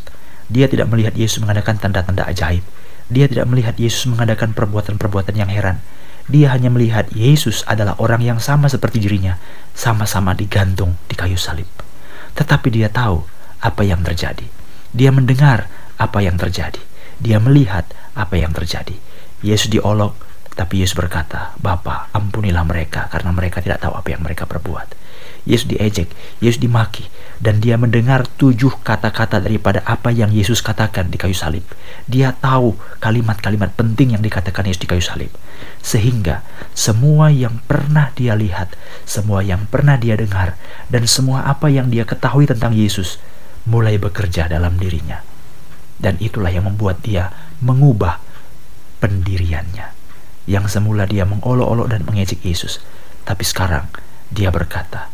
dia 0.49 0.69
tidak 0.69 0.89
melihat 0.93 1.17
Yesus 1.17 1.41
mengadakan 1.41 1.81
tanda-tanda 1.81 2.25
ajaib, 2.29 2.65
dia 3.13 3.29
tidak 3.29 3.47
melihat 3.51 3.77
Yesus 3.77 4.09
mengadakan 4.09 4.57
perbuatan-perbuatan 4.57 5.37
yang 5.37 5.51
heran. 5.53 5.85
Dia 6.25 6.57
hanya 6.57 6.73
melihat 6.73 7.13
Yesus 7.13 7.61
adalah 7.69 8.01
orang 8.01 8.25
yang 8.25 8.41
sama 8.41 8.73
seperti 8.73 8.97
dirinya, 8.97 9.37
sama-sama 9.77 10.33
digantung 10.33 10.97
di 11.05 11.13
kayu 11.13 11.37
salib. 11.37 11.69
Tetapi 12.33 12.73
dia 12.73 12.89
tahu 12.89 13.21
apa 13.61 13.83
yang 13.85 14.01
terjadi. 14.01 14.49
Dia 14.97 15.13
mendengar 15.13 15.69
apa 16.01 16.25
yang 16.25 16.41
terjadi. 16.41 16.81
Dia 17.21 17.37
melihat 17.39 17.85
apa 18.17 18.41
yang 18.41 18.57
terjadi. 18.57 18.97
Yesus 19.45 19.69
diolok, 19.69 20.17
tapi 20.57 20.81
Yesus 20.81 20.97
berkata, 20.97 21.53
Bapa, 21.61 22.09
ampunilah 22.17 22.65
mereka 22.65 23.13
karena 23.13 23.35
mereka 23.35 23.61
tidak 23.61 23.85
tahu 23.85 23.93
apa 23.93 24.09
yang 24.09 24.25
mereka 24.25 24.49
perbuat. 24.49 25.04
Yesus 25.45 25.69
diejek, 25.69 26.09
Yesus 26.41 26.57
dimaki, 26.57 27.05
dan 27.37 27.61
dia 27.61 27.77
mendengar 27.77 28.25
tujuh 28.25 28.81
kata-kata 28.81 29.45
daripada 29.45 29.85
apa 29.85 30.09
yang 30.09 30.33
Yesus 30.33 30.65
katakan 30.65 31.13
di 31.13 31.21
kayu 31.21 31.37
salib. 31.37 31.61
Dia 32.09 32.33
tahu 32.33 32.81
kalimat-kalimat 33.05 33.77
penting 33.77 34.17
yang 34.17 34.25
dikatakan 34.25 34.65
Yesus 34.65 34.81
di 34.81 34.89
kayu 34.89 35.05
salib. 35.05 35.29
Sehingga 35.85 36.41
semua 36.73 37.29
yang 37.29 37.61
pernah 37.69 38.09
dia 38.17 38.33
lihat, 38.33 38.73
semua 39.05 39.45
yang 39.45 39.69
pernah 39.69 40.01
dia 40.01 40.17
dengar, 40.17 40.57
dan 40.89 41.05
semua 41.05 41.45
apa 41.45 41.69
yang 41.69 41.93
dia 41.93 42.09
ketahui 42.09 42.49
tentang 42.49 42.73
Yesus 42.73 43.21
mulai 43.69 44.01
bekerja 44.01 44.49
dalam 44.49 44.81
dirinya. 44.81 45.21
Dan 46.01 46.17
itulah 46.25 46.49
yang 46.49 46.65
membuat 46.65 47.05
dia 47.05 47.29
mengubah 47.61 48.17
pendiriannya. 49.05 49.93
Yang 50.49 50.81
semula 50.81 51.05
dia 51.05 51.29
mengolok-olok 51.29 51.93
dan 51.93 52.01
mengejek 52.09 52.41
Yesus. 52.41 52.81
Tapi 53.29 53.45
sekarang 53.45 53.89
dia 54.29 54.49
berkata, 54.53 55.13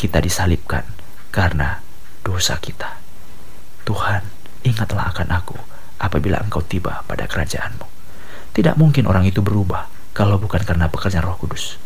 kita 0.00 0.16
disalibkan 0.24 0.88
karena 1.28 1.84
dosa 2.24 2.56
kita. 2.56 2.96
Tuhan, 3.84 4.24
ingatlah 4.64 5.12
akan 5.12 5.28
aku 5.28 5.60
apabila 6.00 6.40
engkau 6.40 6.64
tiba 6.64 7.04
pada 7.04 7.28
kerajaanmu. 7.28 7.84
Tidak 8.56 8.80
mungkin 8.80 9.04
orang 9.04 9.28
itu 9.28 9.44
berubah 9.44 9.92
kalau 10.16 10.40
bukan 10.40 10.64
karena 10.64 10.88
pekerjaan 10.88 11.28
Roh 11.28 11.36
Kudus. 11.36 11.76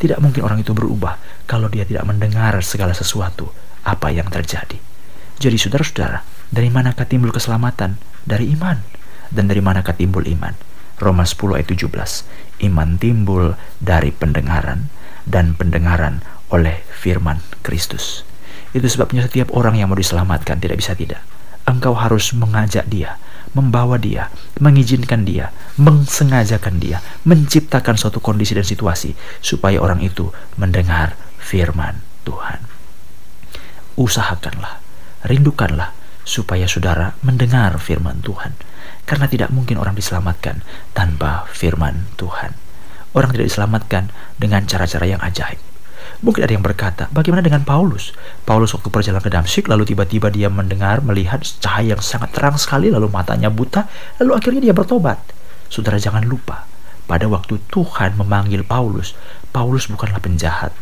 Tidak 0.00 0.16
mungkin 0.24 0.48
orang 0.48 0.64
itu 0.64 0.72
berubah 0.72 1.20
kalau 1.44 1.68
dia 1.68 1.84
tidak 1.84 2.08
mendengar 2.08 2.56
segala 2.64 2.96
sesuatu 2.96 3.52
apa 3.84 4.08
yang 4.08 4.32
terjadi. 4.32 4.80
Jadi 5.36 5.56
saudara-saudara, 5.60 6.24
dari 6.48 6.72
manakah 6.72 7.04
timbul 7.04 7.30
keselamatan? 7.30 8.00
Dari 8.24 8.48
iman. 8.56 8.80
Dan 9.28 9.44
dari 9.44 9.60
manakah 9.60 9.92
timbul 9.92 10.24
iman? 10.24 10.56
Roma 10.98 11.22
10 11.22 11.60
ayat 11.60 11.68
17. 11.68 12.64
Iman 12.64 12.96
timbul 12.96 13.54
dari 13.78 14.10
pendengaran 14.10 14.90
dan 15.28 15.54
pendengaran 15.54 16.24
oleh 16.48 16.80
firman 16.88 17.38
Kristus. 17.68 18.24
Itu 18.72 18.88
sebabnya 18.88 19.28
setiap 19.28 19.52
orang 19.52 19.76
yang 19.76 19.92
mau 19.92 20.00
diselamatkan 20.00 20.56
tidak 20.56 20.80
bisa 20.80 20.96
tidak. 20.96 21.20
Engkau 21.68 21.92
harus 21.92 22.32
mengajak 22.32 22.88
dia, 22.88 23.20
membawa 23.52 24.00
dia, 24.00 24.32
mengizinkan 24.56 25.28
dia, 25.28 25.52
mengsengajakan 25.76 26.80
dia, 26.80 27.04
menciptakan 27.28 28.00
suatu 28.00 28.24
kondisi 28.24 28.56
dan 28.56 28.64
situasi 28.64 29.12
supaya 29.44 29.76
orang 29.76 30.00
itu 30.00 30.32
mendengar 30.56 31.12
firman 31.36 32.00
Tuhan. 32.24 32.64
Usahakanlah, 34.00 34.80
rindukanlah 35.28 35.92
supaya 36.24 36.64
saudara 36.68 37.16
mendengar 37.24 37.76
firman 37.80 38.20
Tuhan. 38.24 38.56
Karena 39.08 39.24
tidak 39.24 39.48
mungkin 39.48 39.80
orang 39.80 39.96
diselamatkan 39.96 40.60
tanpa 40.92 41.48
firman 41.48 42.12
Tuhan. 42.20 42.52
Orang 43.16 43.32
tidak 43.32 43.48
diselamatkan 43.48 44.12
dengan 44.36 44.68
cara-cara 44.68 45.08
yang 45.08 45.20
ajaib. 45.24 45.56
Mungkin 46.18 46.42
ada 46.42 46.50
yang 46.50 46.66
berkata, 46.66 47.06
bagaimana 47.14 47.46
dengan 47.46 47.62
Paulus? 47.62 48.10
Paulus 48.42 48.74
waktu 48.74 48.90
perjalanan 48.90 49.22
ke 49.22 49.30
Damsyik, 49.30 49.70
lalu 49.70 49.86
tiba-tiba 49.86 50.34
dia 50.34 50.50
mendengar, 50.50 50.98
melihat 50.98 51.38
cahaya 51.62 51.94
yang 51.94 52.02
sangat 52.02 52.34
terang 52.34 52.58
sekali, 52.58 52.90
lalu 52.90 53.06
matanya 53.06 53.46
buta, 53.46 53.86
lalu 54.18 54.34
akhirnya 54.34 54.66
dia 54.66 54.74
bertobat. 54.74 55.14
Saudara 55.70 55.94
jangan 55.94 56.26
lupa, 56.26 56.66
pada 57.06 57.30
waktu 57.30 57.62
Tuhan 57.70 58.18
memanggil 58.18 58.66
Paulus, 58.66 59.14
Paulus 59.54 59.86
bukanlah 59.86 60.18
penjahat. 60.18 60.74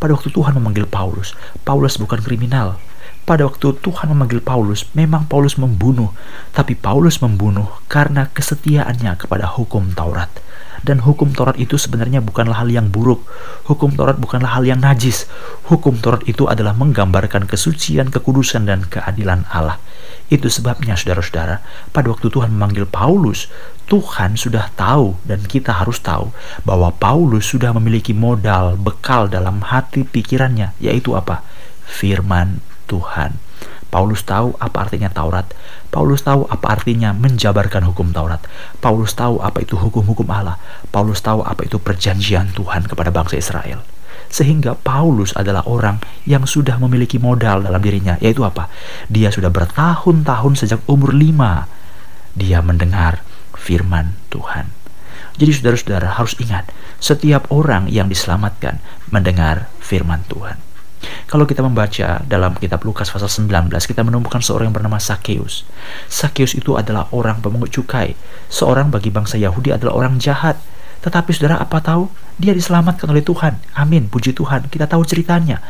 Pada 0.00 0.16
waktu 0.16 0.32
Tuhan 0.32 0.56
memanggil 0.56 0.88
Paulus, 0.88 1.36
Paulus 1.60 2.00
bukan 2.00 2.24
kriminal. 2.24 2.80
Pada 3.28 3.44
waktu 3.44 3.76
Tuhan 3.84 4.08
memanggil 4.16 4.40
Paulus, 4.40 4.88
memang 4.96 5.28
Paulus 5.28 5.60
membunuh, 5.60 6.16
tapi 6.56 6.72
Paulus 6.72 7.20
membunuh 7.20 7.68
karena 7.84 8.32
kesetiaannya 8.32 9.12
kepada 9.20 9.44
hukum 9.44 9.92
Taurat 9.92 10.32
dan 10.80 11.04
hukum 11.04 11.36
Taurat 11.36 11.56
itu 11.60 11.76
sebenarnya 11.76 12.24
bukanlah 12.24 12.64
hal 12.64 12.72
yang 12.72 12.88
buruk. 12.88 13.24
Hukum 13.68 13.92
Taurat 13.92 14.16
bukanlah 14.16 14.56
hal 14.56 14.64
yang 14.64 14.80
najis. 14.80 15.28
Hukum 15.68 16.00
Taurat 16.00 16.24
itu 16.24 16.48
adalah 16.48 16.72
menggambarkan 16.72 17.44
kesucian, 17.44 18.08
kekudusan, 18.08 18.64
dan 18.64 18.88
keadilan 18.88 19.44
Allah. 19.52 19.76
Itu 20.30 20.46
sebabnya 20.46 20.94
saudara-saudara, 20.94 21.60
pada 21.90 22.06
waktu 22.08 22.30
Tuhan 22.30 22.54
memanggil 22.54 22.86
Paulus, 22.86 23.50
Tuhan 23.90 24.38
sudah 24.38 24.70
tahu 24.78 25.18
dan 25.26 25.42
kita 25.42 25.74
harus 25.74 25.98
tahu 25.98 26.30
bahwa 26.62 26.94
Paulus 26.94 27.50
sudah 27.50 27.74
memiliki 27.74 28.14
modal, 28.14 28.78
bekal 28.78 29.26
dalam 29.26 29.66
hati 29.66 30.06
pikirannya, 30.06 30.78
yaitu 30.78 31.18
apa? 31.18 31.42
Firman 31.82 32.62
Tuhan. 32.86 33.49
Paulus 33.90 34.22
tahu 34.22 34.54
apa 34.62 34.86
artinya 34.86 35.10
Taurat. 35.10 35.50
Paulus 35.90 36.22
tahu 36.22 36.46
apa 36.46 36.78
artinya 36.78 37.10
menjabarkan 37.10 37.82
hukum 37.90 38.14
Taurat. 38.14 38.38
Paulus 38.78 39.12
tahu 39.18 39.42
apa 39.42 39.66
itu 39.66 39.74
hukum-hukum 39.74 40.30
Allah. 40.30 40.62
Paulus 40.94 41.18
tahu 41.18 41.42
apa 41.42 41.66
itu 41.66 41.82
perjanjian 41.82 42.54
Tuhan 42.54 42.86
kepada 42.86 43.10
bangsa 43.10 43.34
Israel. 43.34 43.82
Sehingga 44.30 44.78
Paulus 44.78 45.34
adalah 45.34 45.66
orang 45.66 45.98
yang 46.22 46.46
sudah 46.46 46.78
memiliki 46.78 47.18
modal 47.18 47.66
dalam 47.66 47.82
dirinya, 47.82 48.14
yaitu 48.22 48.46
apa? 48.46 48.70
Dia 49.10 49.34
sudah 49.34 49.50
bertahun-tahun 49.50 50.54
sejak 50.54 50.86
umur 50.86 51.10
lima. 51.10 51.66
Dia 52.38 52.62
mendengar 52.62 53.26
firman 53.58 54.14
Tuhan. 54.30 54.70
Jadi 55.34 55.50
saudara-saudara 55.50 56.14
harus 56.14 56.38
ingat, 56.38 56.70
setiap 57.02 57.50
orang 57.50 57.90
yang 57.90 58.06
diselamatkan 58.06 58.78
mendengar 59.10 59.66
firman 59.82 60.22
Tuhan. 60.30 60.69
Kalau 61.30 61.48
kita 61.48 61.64
membaca 61.64 62.20
dalam 62.26 62.52
kitab 62.58 62.84
Lukas 62.84 63.08
pasal 63.08 63.30
19, 63.30 63.72
kita 63.86 64.04
menemukan 64.04 64.42
seorang 64.44 64.68
yang 64.68 64.76
bernama 64.76 65.00
Sakeus. 65.00 65.64
Sakeus 66.10 66.52
itu 66.52 66.76
adalah 66.76 67.08
orang 67.14 67.40
pemungut 67.40 67.72
cukai. 67.72 68.18
Seorang 68.52 68.92
bagi 68.92 69.08
bangsa 69.08 69.40
Yahudi 69.40 69.72
adalah 69.72 69.96
orang 69.96 70.20
jahat. 70.20 70.60
Tetapi 71.00 71.32
saudara 71.32 71.56
apa 71.56 71.80
tahu? 71.80 72.12
Dia 72.36 72.52
diselamatkan 72.52 73.08
oleh 73.08 73.24
Tuhan. 73.24 73.56
Amin, 73.72 74.12
puji 74.12 74.36
Tuhan. 74.36 74.68
Kita 74.68 74.84
tahu 74.84 75.00
ceritanya. 75.08 75.64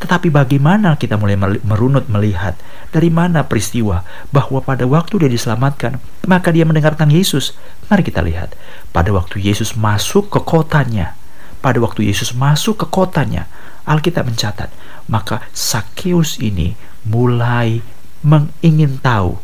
Tetapi 0.00 0.32
bagaimana 0.32 0.96
kita 0.96 1.20
mulai 1.20 1.36
merunut 1.60 2.08
melihat 2.08 2.56
dari 2.88 3.12
mana 3.12 3.44
peristiwa 3.44 4.00
bahwa 4.32 4.64
pada 4.64 4.88
waktu 4.88 5.20
dia 5.20 5.30
diselamatkan, 5.30 6.00
maka 6.24 6.48
dia 6.48 6.64
mendengar 6.64 6.96
tentang 6.96 7.12
Yesus. 7.12 7.52
Mari 7.92 8.08
kita 8.08 8.24
lihat. 8.24 8.56
Pada 8.96 9.12
waktu 9.12 9.44
Yesus 9.44 9.76
masuk 9.76 10.32
ke 10.32 10.40
kotanya, 10.40 11.19
pada 11.60 11.78
waktu 11.80 12.08
Yesus 12.08 12.32
masuk 12.32 12.84
ke 12.84 12.86
kotanya, 12.88 13.46
Alkitab 13.84 14.28
mencatat, 14.28 14.68
maka 15.08 15.44
Sakeus 15.52 16.40
ini 16.40 16.76
mulai 17.04 17.80
mengingin 18.20 19.00
tahu 19.00 19.40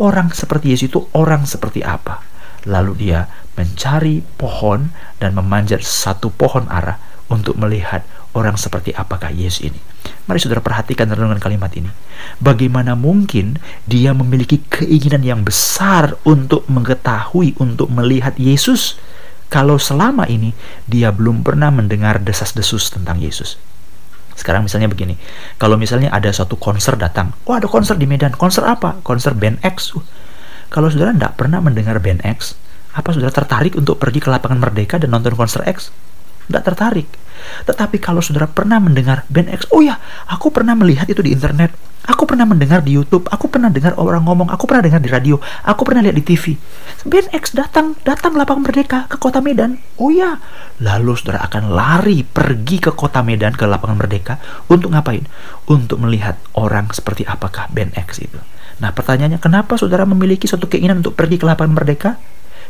orang 0.00 0.32
seperti 0.32 0.72
Yesus 0.72 0.88
itu 0.90 1.00
orang 1.12 1.44
seperti 1.44 1.84
apa. 1.84 2.24
Lalu 2.64 3.08
dia 3.08 3.28
mencari 3.54 4.24
pohon 4.40 4.90
dan 5.20 5.36
memanjat 5.36 5.84
satu 5.84 6.32
pohon 6.32 6.64
arah 6.72 6.96
untuk 7.28 7.60
melihat 7.60 8.02
orang 8.34 8.58
seperti 8.58 8.90
apakah 8.96 9.30
Yesus 9.30 9.68
ini. 9.68 9.80
Mari 10.24 10.40
saudara 10.40 10.64
perhatikan 10.64 11.06
renungan 11.12 11.38
kalimat 11.38 11.70
ini. 11.76 11.88
Bagaimana 12.40 12.96
mungkin 12.96 13.60
dia 13.84 14.16
memiliki 14.16 14.64
keinginan 14.66 15.22
yang 15.22 15.40
besar 15.44 16.16
untuk 16.24 16.64
mengetahui, 16.66 17.54
untuk 17.60 17.92
melihat 17.92 18.34
Yesus 18.40 18.96
kalau 19.54 19.78
selama 19.78 20.26
ini 20.26 20.50
dia 20.90 21.14
belum 21.14 21.46
pernah 21.46 21.70
mendengar 21.70 22.18
desas-desus 22.18 22.90
tentang 22.90 23.22
Yesus. 23.22 23.54
Sekarang 24.34 24.66
misalnya 24.66 24.90
begini, 24.90 25.14
kalau 25.62 25.78
misalnya 25.78 26.10
ada 26.10 26.26
satu 26.34 26.58
konser 26.58 26.98
datang, 26.98 27.30
oh 27.46 27.54
ada 27.54 27.70
konser 27.70 27.94
di 27.94 28.02
Medan, 28.10 28.34
konser 28.34 28.66
apa? 28.66 28.98
Konser 29.06 29.30
band 29.38 29.62
X. 29.62 29.94
Uh, 29.94 30.02
kalau 30.74 30.90
saudara 30.90 31.14
tidak 31.14 31.38
pernah 31.38 31.62
mendengar 31.62 32.02
band 32.02 32.26
X, 32.26 32.58
apa 32.98 33.14
saudara 33.14 33.30
tertarik 33.30 33.78
untuk 33.78 33.94
pergi 34.02 34.18
ke 34.18 34.26
lapangan 34.26 34.58
Merdeka 34.58 34.98
dan 34.98 35.14
nonton 35.14 35.38
konser 35.38 35.62
X? 35.70 35.94
Tidak 36.50 36.62
tertarik. 36.66 37.06
Tetapi 37.64 37.96
kalau 38.02 38.20
saudara 38.20 38.50
pernah 38.50 38.78
mendengar 38.78 39.24
band 39.32 39.50
X, 39.50 39.68
oh 39.70 39.80
ya, 39.80 40.00
aku 40.28 40.50
pernah 40.50 40.76
melihat 40.76 41.08
itu 41.08 41.20
di 41.20 41.32
internet. 41.32 41.74
Aku 42.04 42.28
pernah 42.28 42.44
mendengar 42.44 42.84
di 42.84 42.92
YouTube, 42.92 43.32
aku 43.32 43.48
pernah 43.48 43.72
dengar 43.72 43.96
orang 43.96 44.28
ngomong, 44.28 44.52
aku 44.52 44.68
pernah 44.68 44.84
dengar 44.84 45.00
di 45.00 45.08
radio, 45.08 45.40
aku 45.64 45.88
pernah 45.88 46.04
lihat 46.04 46.12
di 46.12 46.20
TV. 46.20 46.52
Band 47.08 47.32
X 47.32 47.56
datang, 47.56 47.96
datang 48.04 48.36
lapangan 48.36 48.68
Merdeka 48.68 49.08
ke 49.08 49.16
kota 49.16 49.40
Medan. 49.40 49.80
Oh 49.96 50.12
ya, 50.12 50.36
lalu 50.84 51.16
saudara 51.16 51.48
akan 51.48 51.72
lari 51.72 52.20
pergi 52.20 52.76
ke 52.76 52.92
kota 52.92 53.24
Medan 53.24 53.56
ke 53.56 53.64
lapangan 53.64 53.96
Merdeka 53.96 54.36
untuk 54.68 54.92
ngapain? 54.92 55.24
Untuk 55.64 55.96
melihat 55.96 56.36
orang 56.52 56.92
seperti 56.92 57.24
apakah 57.24 57.72
band 57.72 57.96
X 57.96 58.20
itu. 58.20 58.36
Nah 58.84 58.92
pertanyaannya, 58.92 59.40
kenapa 59.40 59.80
saudara 59.80 60.04
memiliki 60.04 60.44
suatu 60.44 60.68
keinginan 60.68 61.00
untuk 61.00 61.16
pergi 61.16 61.40
ke 61.40 61.48
lapangan 61.48 61.72
Merdeka? 61.72 62.20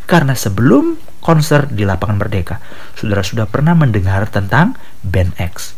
Karena 0.04 0.36
sebelum 0.36 1.00
konser 1.24 1.64
di 1.72 1.88
lapangan 1.88 2.20
Merdeka, 2.20 2.60
saudara 2.92 3.24
sudah 3.24 3.48
pernah 3.48 3.72
mendengar 3.72 4.28
tentang 4.28 4.76
band 5.00 5.32
X. 5.40 5.72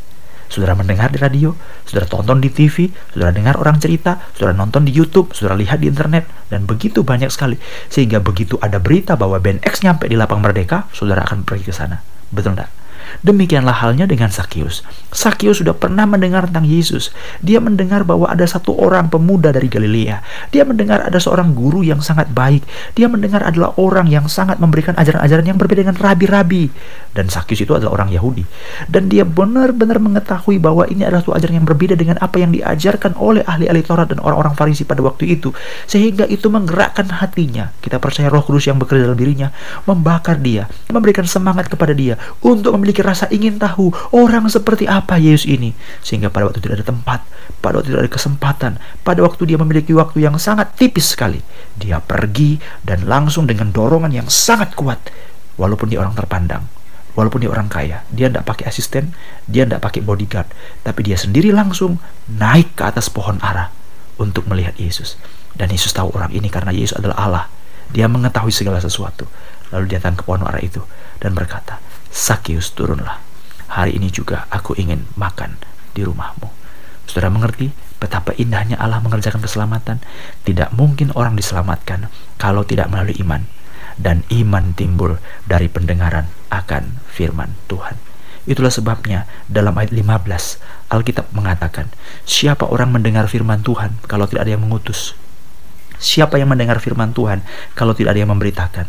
Saudara 0.47 0.78
mendengar 0.78 1.11
di 1.11 1.18
radio, 1.18 1.54
saudara 1.83 2.06
tonton 2.06 2.38
di 2.38 2.50
TV, 2.50 2.90
saudara 3.11 3.35
dengar 3.35 3.59
orang 3.59 3.83
cerita, 3.83 4.23
saudara 4.35 4.54
nonton 4.54 4.87
di 4.87 4.95
YouTube, 4.95 5.35
saudara 5.35 5.59
lihat 5.59 5.83
di 5.83 5.90
internet, 5.90 6.26
dan 6.50 6.66
begitu 6.66 7.02
banyak 7.02 7.30
sekali. 7.35 7.59
Sehingga 7.90 8.23
begitu 8.23 8.54
ada 8.62 8.78
berita 8.78 9.18
bahwa 9.18 9.42
band 9.42 9.62
X 9.66 9.83
nyampe 9.83 10.06
di 10.06 10.14
lapang 10.14 10.38
merdeka, 10.38 10.87
saudara 10.95 11.26
akan 11.26 11.42
pergi 11.42 11.66
ke 11.66 11.75
sana. 11.75 11.99
Betul 12.30 12.54
enggak? 12.54 12.71
Demikianlah 13.22 13.84
halnya 13.84 14.04
dengan 14.04 14.28
Sakius. 14.30 14.82
Sakius 15.10 15.64
sudah 15.64 15.72
pernah 15.72 16.04
mendengar 16.04 16.46
tentang 16.50 16.68
Yesus. 16.68 17.14
Dia 17.40 17.58
mendengar 17.62 18.04
bahwa 18.04 18.28
ada 18.28 18.44
satu 18.44 18.76
orang 18.76 19.08
pemuda 19.08 19.50
dari 19.54 19.70
Galilea. 19.70 20.20
Dia 20.52 20.68
mendengar 20.68 21.02
ada 21.06 21.16
seorang 21.16 21.56
guru 21.56 21.80
yang 21.82 22.04
sangat 22.04 22.28
baik. 22.30 22.62
Dia 22.92 23.08
mendengar 23.08 23.42
adalah 23.46 23.72
orang 23.80 24.10
yang 24.10 24.28
sangat 24.28 24.60
memberikan 24.60 24.92
ajaran-ajaran 24.98 25.46
yang 25.46 25.58
berbeda 25.58 25.86
dengan 25.86 25.96
rabi-rabi. 25.96 26.68
Dan 27.16 27.32
Sakius 27.32 27.64
itu 27.64 27.72
adalah 27.72 27.96
orang 27.96 28.12
Yahudi. 28.12 28.44
Dan 28.92 29.08
dia 29.08 29.25
benar-benar 29.25 29.96
mengetahui 29.96 30.60
bahwa 30.60 30.84
ini 30.84 31.08
adalah 31.08 31.25
suatu 31.25 31.40
ajaran 31.40 31.64
yang 31.64 31.66
berbeda 31.66 31.96
dengan 31.96 32.20
apa 32.20 32.36
yang 32.36 32.52
diajarkan 32.52 33.16
oleh 33.16 33.40
ahli-ahli 33.40 33.80
Taurat 33.80 34.12
dan 34.12 34.20
orang-orang 34.20 34.52
Farisi 34.52 34.84
pada 34.84 35.00
waktu 35.00 35.32
itu. 35.32 35.48
Sehingga 35.88 36.28
itu 36.28 36.52
menggerakkan 36.52 37.08
hatinya. 37.08 37.72
Kita 37.80 37.96
percaya 37.96 38.28
roh 38.28 38.44
kudus 38.44 38.68
yang 38.68 38.76
bekerja 38.76 39.08
dalam 39.08 39.16
dirinya. 39.16 39.48
Membakar 39.88 40.36
dia. 40.36 40.68
Memberikan 40.92 41.25
semangat 41.25 41.72
kepada 41.72 41.96
dia. 41.96 42.20
Untuk 42.44 42.76
memiliki 42.76 43.00
rasa 43.06 43.30
ingin 43.30 43.62
tahu 43.62 43.94
orang 44.10 44.50
seperti 44.50 44.90
apa 44.90 45.16
Yesus 45.16 45.46
ini. 45.46 45.70
Sehingga 46.02 46.28
pada 46.28 46.50
waktu 46.50 46.58
tidak 46.58 46.82
ada 46.82 46.86
tempat, 46.90 47.20
pada 47.62 47.78
waktu 47.78 47.94
tidak 47.94 48.02
ada 48.06 48.12
kesempatan, 48.12 48.72
pada 49.06 49.20
waktu 49.22 49.42
dia 49.46 49.58
memiliki 49.58 49.94
waktu 49.94 50.26
yang 50.26 50.34
sangat 50.42 50.75
tipis 50.75 51.14
sekali, 51.14 51.38
dia 51.78 52.02
pergi 52.02 52.58
dan 52.82 53.06
langsung 53.06 53.46
dengan 53.46 53.70
dorongan 53.70 54.10
yang 54.10 54.26
sangat 54.26 54.75
kuat, 54.75 54.98
walaupun 55.54 55.86
dia 55.88 56.02
orang 56.02 56.18
terpandang. 56.18 56.66
Walaupun 57.16 57.40
dia 57.40 57.48
orang 57.48 57.72
kaya, 57.72 58.04
dia 58.12 58.28
tidak 58.28 58.44
pakai 58.44 58.68
asisten, 58.68 59.16
dia 59.48 59.64
tidak 59.64 59.80
pakai 59.88 60.04
bodyguard, 60.04 60.52
tapi 60.84 61.00
dia 61.00 61.16
sendiri 61.16 61.48
langsung 61.48 61.96
naik 62.28 62.76
ke 62.76 62.84
atas 62.84 63.08
pohon 63.08 63.40
ara 63.40 63.72
untuk 64.20 64.44
melihat 64.52 64.76
Yesus. 64.76 65.16
Dan 65.56 65.72
Yesus 65.72 65.96
tahu 65.96 66.12
orang 66.12 66.28
ini 66.36 66.52
karena 66.52 66.76
Yesus 66.76 67.00
adalah 67.00 67.16
Allah. 67.16 67.44
Dia 67.88 68.04
mengetahui 68.04 68.52
segala 68.52 68.84
sesuatu. 68.84 69.25
Lalu 69.72 69.88
dia 69.88 69.96
datang 69.96 70.20
ke 70.20 70.28
pohon 70.28 70.44
ara 70.44 70.60
itu 70.60 70.84
dan 71.16 71.32
berkata, 71.32 71.80
Sakius 72.16 72.73
turunlah. 72.73 73.20
Hari 73.68 73.92
ini 73.92 74.08
juga 74.08 74.49
aku 74.49 74.73
ingin 74.80 75.04
makan 75.20 75.61
di 75.92 76.00
rumahmu. 76.00 76.49
Saudara 77.04 77.28
mengerti 77.28 77.68
betapa 78.00 78.32
indahnya 78.40 78.80
Allah 78.80 79.04
mengerjakan 79.04 79.44
keselamatan? 79.44 80.00
Tidak 80.40 80.73
mungkin 80.73 81.12
orang 81.12 81.37
diselamatkan 81.37 82.08
kalau 82.40 82.64
tidak 82.64 82.88
melalui 82.88 83.20
iman. 83.20 83.44
Dan 84.00 84.25
iman 84.32 84.73
timbul 84.73 85.20
dari 85.44 85.68
pendengaran 85.68 86.32
akan 86.49 87.04
firman 87.04 87.52
Tuhan. 87.68 88.00
Itulah 88.49 88.73
sebabnya 88.73 89.28
dalam 89.44 89.76
ayat 89.76 89.92
15 89.92 90.88
Alkitab 90.88 91.37
mengatakan, 91.37 91.92
siapa 92.25 92.64
orang 92.64 92.96
mendengar 92.96 93.28
firman 93.28 93.61
Tuhan 93.61 94.00
kalau 94.08 94.25
tidak 94.25 94.49
ada 94.49 94.56
yang 94.56 94.64
mengutus? 94.64 95.12
Siapa 96.00 96.40
yang 96.40 96.49
mendengar 96.49 96.80
firman 96.80 97.12
Tuhan 97.12 97.44
kalau 97.76 97.92
tidak 97.92 98.16
ada 98.16 98.25
yang 98.25 98.32
memberitakan? 98.32 98.88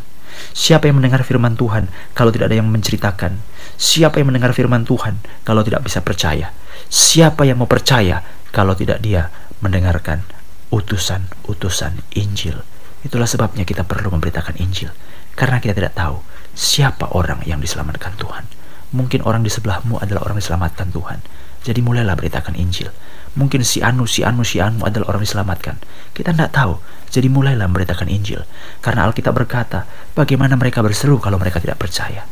Siapa 0.52 0.90
yang 0.90 1.00
mendengar 1.00 1.22
firman 1.22 1.54
Tuhan 1.54 1.88
kalau 2.18 2.34
tidak 2.34 2.52
ada 2.52 2.58
yang 2.60 2.70
menceritakan? 2.70 3.38
Siapa 3.78 4.18
yang 4.18 4.34
mendengar 4.34 4.52
firman 4.58 4.84
Tuhan 4.84 5.22
kalau 5.46 5.62
tidak 5.62 5.86
bisa 5.86 6.02
percaya? 6.02 6.50
Siapa 6.90 7.46
yang 7.46 7.62
mau 7.62 7.70
percaya 7.70 8.24
kalau 8.50 8.74
tidak 8.74 9.04
dia 9.04 9.30
mendengarkan 9.62 10.26
utusan-utusan 10.74 12.02
Injil? 12.18 12.62
Itulah 13.06 13.30
sebabnya 13.30 13.64
kita 13.64 13.86
perlu 13.86 14.10
memberitakan 14.18 14.58
Injil. 14.58 14.90
Karena 15.38 15.62
kita 15.62 15.78
tidak 15.78 15.94
tahu 15.94 16.18
siapa 16.58 17.14
orang 17.14 17.46
yang 17.46 17.62
diselamatkan 17.62 18.18
Tuhan. 18.18 18.57
Mungkin 18.96 19.24
orang 19.28 19.44
di 19.44 19.52
sebelahmu 19.52 20.00
adalah 20.00 20.24
orang 20.24 20.40
diselamatkan 20.40 20.92
Tuhan. 20.96 21.20
Jadi 21.68 21.84
mulailah 21.84 22.16
beritakan 22.16 22.56
Injil. 22.56 22.88
Mungkin 23.36 23.62
si 23.68 23.84
Anu, 23.84 24.08
si 24.08 24.24
Anu, 24.24 24.48
si 24.48 24.64
Anu 24.64 24.88
adalah 24.88 25.12
orang 25.14 25.28
diselamatkan. 25.28 25.76
Kita 26.16 26.32
tidak 26.32 26.56
tahu. 26.56 26.80
Jadi 27.12 27.28
mulailah 27.28 27.68
memberitakan 27.68 28.08
Injil. 28.08 28.48
Karena 28.80 29.04
Alkitab 29.04 29.36
berkata, 29.36 29.84
bagaimana 30.16 30.56
mereka 30.56 30.80
berseru 30.80 31.20
kalau 31.20 31.36
mereka 31.36 31.60
tidak 31.60 31.76
percaya? 31.76 32.24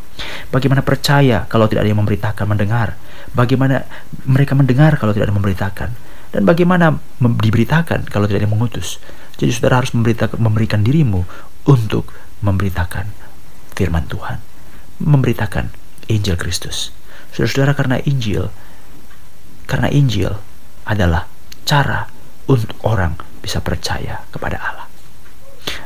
Bagaimana 0.49 0.79
percaya 0.81 1.43
kalau 1.51 1.67
tidak 1.67 1.83
ada 1.83 1.91
yang 1.91 1.99
memberitakan, 1.99 2.45
mendengar? 2.47 2.95
Bagaimana 3.35 3.83
mereka 4.23 4.55
mendengar 4.55 4.95
kalau 4.95 5.11
tidak 5.11 5.27
ada 5.27 5.31
yang 5.35 5.39
memberitakan? 5.43 5.89
Dan 6.31 6.41
bagaimana 6.47 6.95
diberitakan 7.19 8.07
kalau 8.07 8.25
tidak 8.25 8.43
ada 8.43 8.45
yang 8.47 8.55
mengutus? 8.55 9.03
Jadi 9.35 9.51
saudara 9.51 9.83
harus 9.83 9.91
memberikan 10.39 10.79
dirimu 10.79 11.27
untuk 11.67 12.07
memberitakan 12.39 13.11
firman 13.75 14.07
Tuhan. 14.07 14.39
Memberitakan 15.03 15.84
Injil 16.11 16.37
Kristus. 16.37 16.93
Saudara-saudara 17.33 17.73
karena 17.75 17.97
Injil, 18.05 18.47
karena 19.65 19.91
Injil 19.91 20.31
adalah 20.85 21.27
cara 21.65 22.07
untuk 22.45 22.77
orang 22.85 23.17
bisa 23.41 23.59
percaya 23.59 24.21
kepada 24.29 24.57
Allah. 24.61 24.87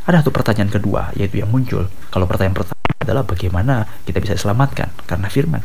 Ada 0.05 0.25
satu 0.25 0.31
pertanyaan 0.33 0.69
kedua, 0.69 1.13
yaitu 1.15 1.39
yang 1.39 1.49
muncul. 1.49 1.87
Kalau 2.11 2.25
pertanyaan 2.27 2.57
pertama 2.57 2.79
adalah 2.99 3.23
bagaimana 3.23 3.87
kita 4.03 4.19
bisa 4.19 4.35
diselamatkan 4.35 4.91
karena 5.07 5.31
firman. 5.31 5.63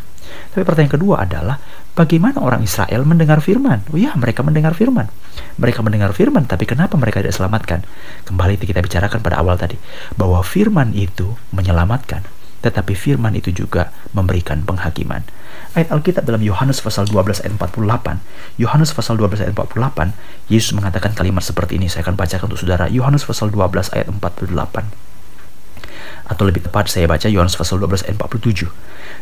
Tapi 0.54 0.62
pertanyaan 0.62 0.94
kedua 0.94 1.26
adalah 1.26 1.58
bagaimana 1.92 2.40
orang 2.40 2.62
Israel 2.64 3.02
mendengar 3.04 3.42
firman? 3.44 3.84
Oh 3.90 3.98
ya, 3.98 4.14
mereka 4.16 4.40
mendengar 4.46 4.72
firman. 4.72 5.10
Mereka 5.58 5.82
mendengar 5.82 6.10
firman, 6.14 6.46
tapi 6.46 6.64
kenapa 6.66 6.94
mereka 6.98 7.20
tidak 7.20 7.36
diselamatkan? 7.36 7.80
Kembali 8.26 8.58
kita 8.58 8.80
bicarakan 8.80 9.20
pada 9.20 9.38
awal 9.42 9.58
tadi, 9.58 9.78
bahwa 10.14 10.40
firman 10.42 10.94
itu 10.94 11.34
menyelamatkan, 11.54 12.26
tetapi 12.64 12.96
firman 12.96 13.36
itu 13.36 13.52
juga 13.52 13.92
memberikan 14.16 14.64
penghakiman 14.64 15.20
ayat 15.74 15.90
Alkitab 15.90 16.24
dalam 16.24 16.40
Yohanes 16.40 16.78
pasal 16.80 17.10
12 17.10 17.42
ayat 17.42 17.52
48. 17.58 18.62
Yohanes 18.62 18.90
pasal 18.94 19.18
12 19.18 19.42
ayat 19.42 19.52
48, 19.52 20.14
Yesus 20.48 20.72
mengatakan 20.72 21.12
kalimat 21.12 21.42
seperti 21.42 21.76
ini. 21.76 21.90
Saya 21.90 22.06
akan 22.06 22.14
bacakan 22.14 22.46
untuk 22.48 22.62
saudara. 22.62 22.86
Yohanes 22.88 23.26
pasal 23.26 23.50
12 23.50 23.90
ayat 23.92 24.06
48. 24.08 24.54
Atau 26.24 26.48
lebih 26.48 26.64
tepat 26.64 26.88
saya 26.88 27.04
baca 27.04 27.28
Yohanes 27.28 27.52
pasal 27.52 27.76
12 27.82 28.08
ayat 28.08 28.16
47. 28.16 28.70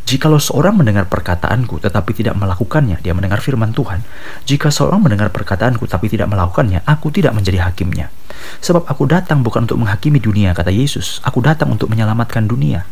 Jikalau 0.07 0.38
seorang 0.38 0.78
mendengar 0.78 1.11
perkataanku 1.11 1.83
tetapi 1.83 2.14
tidak 2.14 2.38
melakukannya, 2.38 3.02
dia 3.02 3.11
mendengar 3.11 3.42
firman 3.42 3.74
Tuhan. 3.74 4.07
Jika 4.46 4.70
seorang 4.70 5.02
mendengar 5.02 5.35
perkataanku 5.35 5.83
tapi 5.90 6.07
tidak 6.07 6.31
melakukannya, 6.31 6.87
aku 6.87 7.11
tidak 7.11 7.35
menjadi 7.35 7.66
hakimnya. 7.66 8.14
Sebab 8.62 8.87
aku 8.87 9.11
datang 9.11 9.42
bukan 9.42 9.66
untuk 9.66 9.83
menghakimi 9.83 10.22
dunia, 10.22 10.55
kata 10.55 10.70
Yesus. 10.70 11.18
Aku 11.26 11.42
datang 11.42 11.74
untuk 11.74 11.90
menyelamatkan 11.90 12.46
dunia. 12.46 12.87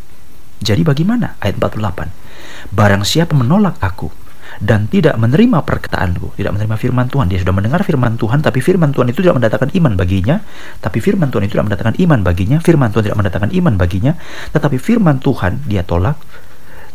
Jadi 0.61 0.81
bagaimana? 0.85 1.41
Ayat 1.41 1.57
48. 1.57 2.71
Barang 2.71 3.01
siapa 3.01 3.33
menolak 3.33 3.81
aku 3.81 4.13
dan 4.61 4.85
tidak 4.85 5.17
menerima 5.17 5.63
perkataanku, 5.63 6.37
tidak 6.37 6.53
menerima 6.53 6.75
firman 6.77 7.07
Tuhan, 7.09 7.25
dia 7.31 7.39
sudah 7.41 7.55
mendengar 7.55 7.81
firman 7.81 8.19
Tuhan, 8.19 8.45
tapi 8.45 8.59
firman 8.61 8.93
Tuhan 8.93 9.09
itu 9.09 9.25
tidak 9.25 9.41
mendatangkan 9.41 9.73
iman 9.73 9.93
baginya, 9.97 10.37
tapi 10.83 10.99
firman 10.99 11.33
Tuhan 11.33 11.49
itu 11.49 11.57
tidak 11.57 11.65
mendatangkan 11.71 11.95
iman 12.03 12.19
baginya, 12.21 12.57
firman 12.61 12.89
Tuhan 12.93 13.03
tidak 13.09 13.17
mendatangkan 13.17 13.51
iman 13.57 13.73
baginya, 13.79 14.13
tetapi 14.51 14.77
firman 14.77 15.17
Tuhan 15.23 15.65
dia 15.65 15.81
tolak, 15.81 16.19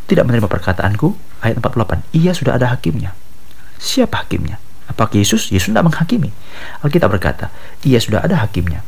tidak 0.06 0.28
menerima 0.30 0.46
perkataanku, 0.46 1.16
ayat 1.42 1.58
48, 1.58 2.06
ia 2.14 2.30
sudah 2.36 2.54
ada 2.54 2.70
hakimnya. 2.70 3.16
Siapa 3.80 4.22
hakimnya? 4.22 4.62
Apakah 4.86 5.18
Yesus? 5.18 5.50
Yesus 5.50 5.74
tidak 5.74 5.90
menghakimi. 5.90 6.30
Alkitab 6.86 7.10
berkata, 7.10 7.50
ia 7.82 7.98
sudah 7.98 8.22
ada 8.22 8.38
hakimnya. 8.38 8.86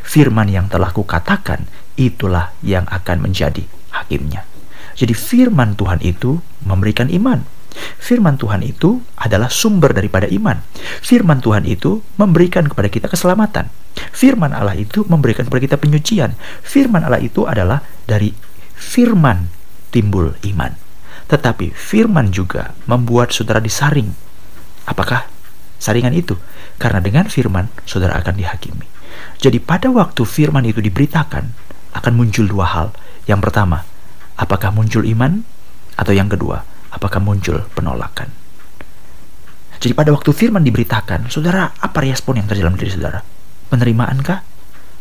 Firman 0.00 0.48
yang 0.48 0.66
telah 0.72 0.90
kukatakan, 0.90 1.68
itulah 2.00 2.56
yang 2.64 2.88
akan 2.88 3.20
menjadi 3.28 3.68
hakimnya. 3.92 4.48
Jadi 4.96 5.12
firman 5.12 5.76
Tuhan 5.76 6.00
itu 6.00 6.40
memberikan 6.64 7.12
iman. 7.12 7.44
Firman 8.00 8.34
Tuhan 8.40 8.66
itu 8.66 8.98
adalah 9.14 9.52
sumber 9.52 9.94
daripada 9.94 10.26
iman. 10.26 10.58
Firman 11.04 11.38
Tuhan 11.38 11.68
itu 11.68 12.02
memberikan 12.18 12.66
kepada 12.66 12.88
kita 12.90 13.06
keselamatan. 13.06 13.70
Firman 14.10 14.50
Allah 14.50 14.74
itu 14.74 15.06
memberikan 15.06 15.46
kepada 15.46 15.62
kita 15.62 15.76
penyucian. 15.78 16.34
Firman 16.66 17.06
Allah 17.06 17.22
itu 17.22 17.46
adalah 17.46 17.84
dari 18.08 18.34
firman 18.74 19.52
timbul 19.94 20.34
iman. 20.50 20.74
Tetapi 21.30 21.70
firman 21.70 22.34
juga 22.34 22.74
membuat 22.90 23.30
saudara 23.30 23.62
disaring. 23.62 24.10
Apakah 24.90 25.30
saringan 25.78 26.16
itu? 26.16 26.34
Karena 26.80 26.98
dengan 26.98 27.30
firman 27.30 27.70
saudara 27.86 28.18
akan 28.18 28.34
dihakimi. 28.34 28.86
Jadi 29.38 29.62
pada 29.62 29.88
waktu 29.94 30.26
firman 30.26 30.66
itu 30.66 30.82
diberitakan, 30.82 31.69
akan 31.94 32.12
muncul 32.14 32.46
dua 32.46 32.66
hal. 32.66 32.88
Yang 33.26 33.40
pertama, 33.50 33.86
apakah 34.38 34.70
muncul 34.74 35.02
iman? 35.06 35.42
Atau 35.98 36.16
yang 36.16 36.30
kedua, 36.32 36.64
apakah 36.94 37.20
muncul 37.20 37.66
penolakan? 37.76 38.32
Jadi 39.80 39.96
pada 39.96 40.12
waktu 40.12 40.30
firman 40.36 40.60
diberitakan, 40.60 41.32
saudara, 41.32 41.72
apa 41.80 41.98
respon 42.04 42.36
yang 42.36 42.44
terjadi 42.44 42.68
dalam 42.68 42.76
diri 42.76 42.92
saudara? 42.92 43.20
Penerimaankah? 43.72 44.38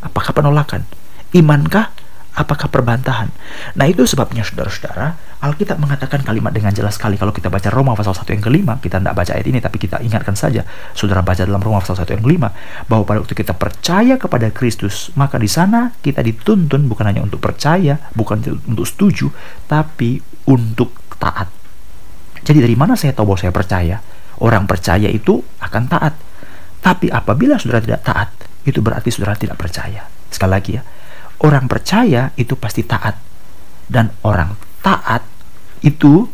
Apakah 0.07 0.31
penolakan? 0.31 0.87
Imankah? 1.35 1.91
Apakah 2.39 2.71
perbantahan? 2.71 3.27
Nah 3.75 3.83
itu 3.83 4.07
sebabnya 4.07 4.47
saudara-saudara, 4.47 5.19
Alkitab 5.43 5.75
mengatakan 5.75 6.23
kalimat 6.23 6.55
dengan 6.55 6.71
jelas 6.71 6.95
sekali. 6.95 7.19
Kalau 7.19 7.35
kita 7.35 7.51
baca 7.51 7.67
Roma 7.67 7.99
pasal 7.99 8.15
1 8.15 8.31
yang 8.31 8.43
kelima, 8.47 8.79
kita 8.79 9.03
tidak 9.03 9.11
baca 9.11 9.31
ayat 9.35 9.43
ini, 9.43 9.59
tapi 9.59 9.75
kita 9.75 9.99
ingatkan 9.99 10.39
saja. 10.39 10.63
Saudara 10.95 11.19
baca 11.19 11.43
dalam 11.43 11.59
Roma 11.59 11.83
pasal 11.83 11.99
1 11.99 12.15
yang 12.15 12.23
kelima, 12.23 12.55
bahwa 12.87 13.03
pada 13.03 13.19
waktu 13.19 13.35
kita 13.35 13.51
percaya 13.59 14.15
kepada 14.15 14.55
Kristus, 14.55 15.11
maka 15.19 15.35
di 15.35 15.51
sana 15.51 15.91
kita 15.99 16.23
dituntun 16.23 16.87
bukan 16.87 17.11
hanya 17.11 17.27
untuk 17.27 17.43
percaya, 17.43 17.99
bukan 18.15 18.39
untuk 18.71 18.87
setuju, 18.87 19.27
tapi 19.67 20.23
untuk 20.47 20.95
taat. 21.19 21.51
Jadi 22.39 22.63
dari 22.63 22.79
mana 22.79 22.95
saya 22.95 23.11
tahu 23.11 23.35
bahwa 23.35 23.39
saya 23.43 23.51
percaya? 23.51 23.99
Orang 24.39 24.63
percaya 24.63 25.11
itu 25.11 25.43
akan 25.59 25.91
taat. 25.91 26.15
Tapi 26.79 27.11
apabila 27.11 27.59
saudara 27.59 27.83
tidak 27.83 28.07
taat, 28.07 28.31
itu 28.63 28.79
berarti 28.79 29.11
saudara 29.11 29.35
tidak 29.35 29.59
percaya. 29.59 30.07
Sekali 30.31 30.51
lagi 30.55 30.71
ya, 30.79 30.83
Orang 31.39 31.71
percaya 31.71 32.35
itu 32.35 32.59
pasti 32.59 32.83
taat. 32.83 33.15
Dan 33.89 34.11
orang 34.27 34.53
taat 34.83 35.23
itu 35.81 36.27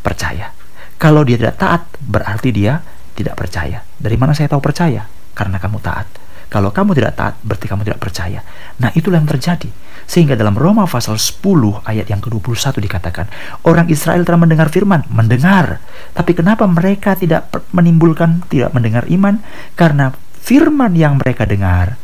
percaya. 0.00 0.52
Kalau 0.96 1.22
dia 1.22 1.36
tidak 1.36 1.60
taat, 1.60 1.82
berarti 2.00 2.50
dia 2.50 2.80
tidak 3.12 3.36
percaya. 3.36 3.84
Dari 4.00 4.16
mana 4.16 4.32
saya 4.32 4.48
tahu 4.48 4.64
percaya? 4.64 5.04
Karena 5.36 5.60
kamu 5.60 5.78
taat. 5.84 6.08
Kalau 6.46 6.70
kamu 6.70 6.94
tidak 6.94 7.18
taat, 7.18 7.34
berarti 7.42 7.66
kamu 7.66 7.82
tidak 7.84 8.00
percaya. 8.00 8.40
Nah, 8.78 8.94
itulah 8.94 9.18
yang 9.18 9.28
terjadi. 9.28 9.66
Sehingga 10.06 10.38
dalam 10.38 10.54
Roma 10.54 10.86
pasal 10.86 11.18
10 11.18 11.42
ayat 11.82 12.06
yang 12.06 12.22
ke-21 12.22 12.78
dikatakan, 12.78 13.26
orang 13.66 13.90
Israel 13.90 14.22
telah 14.22 14.38
mendengar 14.38 14.70
firman, 14.70 15.02
mendengar. 15.10 15.82
Tapi 16.14 16.32
kenapa 16.38 16.64
mereka 16.70 17.18
tidak 17.18 17.50
menimbulkan, 17.74 18.46
tidak 18.46 18.70
mendengar 18.70 19.04
iman? 19.10 19.42
Karena 19.74 20.14
firman 20.38 20.94
yang 20.94 21.18
mereka 21.18 21.42
dengar 21.44 21.98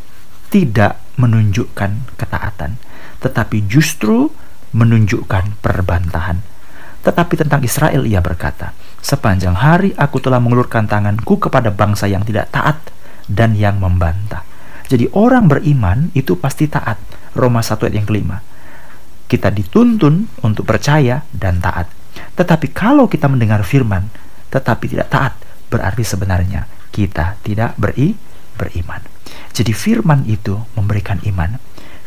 tidak 0.53 1.01
menunjukkan 1.17 2.13
ketaatan, 2.21 2.77
tetapi 3.25 3.65
justru 3.65 4.29
menunjukkan 4.77 5.57
perbantahan. 5.65 6.45
Tetapi 7.03 7.35
tentang 7.41 7.65
Israel 7.65 8.05
ia 8.05 8.21
berkata, 8.21 8.77
Sepanjang 9.03 9.59
hari 9.59 9.91
aku 9.99 10.23
telah 10.23 10.39
mengulurkan 10.39 10.87
tanganku 10.87 11.41
kepada 11.41 11.75
bangsa 11.75 12.07
yang 12.07 12.23
tidak 12.23 12.55
taat 12.55 12.79
dan 13.27 13.59
yang 13.59 13.83
membantah. 13.83 14.47
Jadi 14.87 15.11
orang 15.17 15.51
beriman 15.51 16.13
itu 16.15 16.39
pasti 16.39 16.71
taat. 16.71 17.01
Roma 17.33 17.65
1 17.65 17.89
ayat 17.89 17.97
yang 17.97 18.07
kelima. 18.07 18.39
Kita 19.27 19.49
dituntun 19.49 20.45
untuk 20.45 20.69
percaya 20.69 21.25
dan 21.33 21.59
taat. 21.59 21.89
Tetapi 22.37 22.71
kalau 22.71 23.09
kita 23.09 23.27
mendengar 23.27 23.65
firman, 23.65 24.07
tetapi 24.53 24.85
tidak 24.93 25.09
taat, 25.09 25.35
berarti 25.73 26.05
sebenarnya 26.05 26.69
kita 26.93 27.41
tidak 27.41 27.73
beri, 27.81 28.13
beriman. 28.55 29.01
Jadi 29.53 29.77
firman 29.77 30.25
itu 30.25 30.57
memberikan 30.73 31.21
iman. 31.29 31.61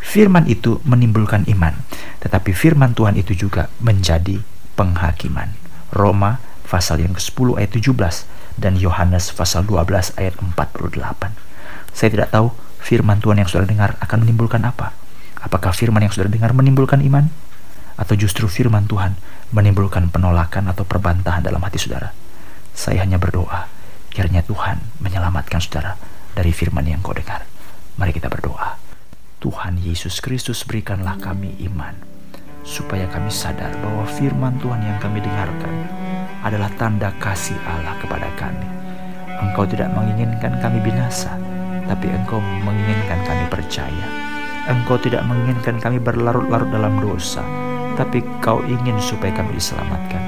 Firman 0.05 0.45
itu 0.45 0.81
menimbulkan 0.85 1.49
iman, 1.49 1.73
tetapi 2.21 2.53
firman 2.53 2.93
Tuhan 2.93 3.17
itu 3.17 3.33
juga 3.33 3.73
menjadi 3.81 4.37
penghakiman. 4.77 5.49
Roma 5.89 6.37
pasal 6.69 7.01
yang 7.01 7.17
ke-10 7.17 7.57
ayat 7.57 7.71
17 7.73 8.61
dan 8.61 8.77
Yohanes 8.77 9.33
pasal 9.33 9.65
12 9.65 10.13
ayat 10.21 10.37
48. 10.37 11.01
Saya 11.89 12.09
tidak 12.13 12.29
tahu 12.29 12.53
firman 12.77 13.17
Tuhan 13.17 13.41
yang 13.41 13.49
sudah 13.49 13.65
dengar 13.65 13.97
akan 13.97 14.17
menimbulkan 14.21 14.61
apa. 14.61 14.93
Apakah 15.41 15.73
firman 15.73 16.05
yang 16.05 16.13
sudah 16.13 16.29
dengar 16.29 16.53
menimbulkan 16.53 17.01
iman? 17.01 17.33
Atau 17.97 18.13
justru 18.13 18.45
firman 18.45 18.85
Tuhan 18.85 19.17
menimbulkan 19.55 20.13
penolakan 20.13 20.69
atau 20.69 20.85
perbantahan 20.85 21.41
dalam 21.41 21.63
hati 21.65 21.81
saudara? 21.81 22.13
Saya 22.75 23.01
hanya 23.01 23.17
berdoa, 23.17 23.71
kiranya 24.13 24.43
Tuhan 24.45 24.83
menyelamatkan 25.01 25.63
saudara 25.63 25.95
dari 26.35 26.51
firman 26.51 26.83
yang 26.83 26.99
kau 26.99 27.15
dengar. 27.15 27.47
Mari 27.95 28.11
kita 28.11 28.27
berdoa. 28.27 28.75
Tuhan 29.39 29.79
Yesus 29.79 30.19
Kristus 30.19 30.67
berikanlah 30.67 31.15
kami 31.15 31.55
iman, 31.71 31.95
supaya 32.67 33.07
kami 33.07 33.31
sadar 33.31 33.71
bahwa 33.79 34.03
firman 34.03 34.59
Tuhan 34.59 34.83
yang 34.83 34.99
kami 34.99 35.23
dengarkan 35.23 35.75
adalah 36.43 36.67
tanda 36.75 37.15
kasih 37.23 37.55
Allah 37.63 37.95
kepada 38.03 38.27
kami. 38.35 38.67
Engkau 39.47 39.63
tidak 39.63 39.95
menginginkan 39.95 40.59
kami 40.59 40.83
binasa, 40.83 41.31
tapi 41.87 42.11
Engkau 42.11 42.43
menginginkan 42.43 43.23
kami 43.23 43.45
percaya. 43.47 44.07
Engkau 44.65 44.97
tidak 44.97 45.23
menginginkan 45.29 45.77
kami 45.77 46.01
berlarut-larut 46.01 46.73
dalam 46.73 46.97
dosa, 46.99 47.45
tapi 47.95 48.25
Kau 48.41 48.65
ingin 48.65 48.97
supaya 48.97 49.31
kami 49.31 49.55
diselamatkan. 49.55 50.23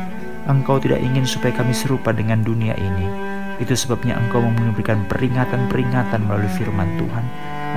Engkau 0.48 0.80
tidak 0.80 1.04
ingin 1.04 1.28
supaya 1.28 1.52
kami 1.52 1.76
serupa 1.76 2.16
dengan 2.16 2.40
dunia 2.46 2.78
ini. 2.78 3.27
Itu 3.58 3.74
sebabnya 3.74 4.18
Engkau 4.18 4.42
memberikan 4.46 5.06
peringatan-peringatan 5.10 6.26
melalui 6.26 6.52
firman 6.54 6.98
Tuhan 7.02 7.26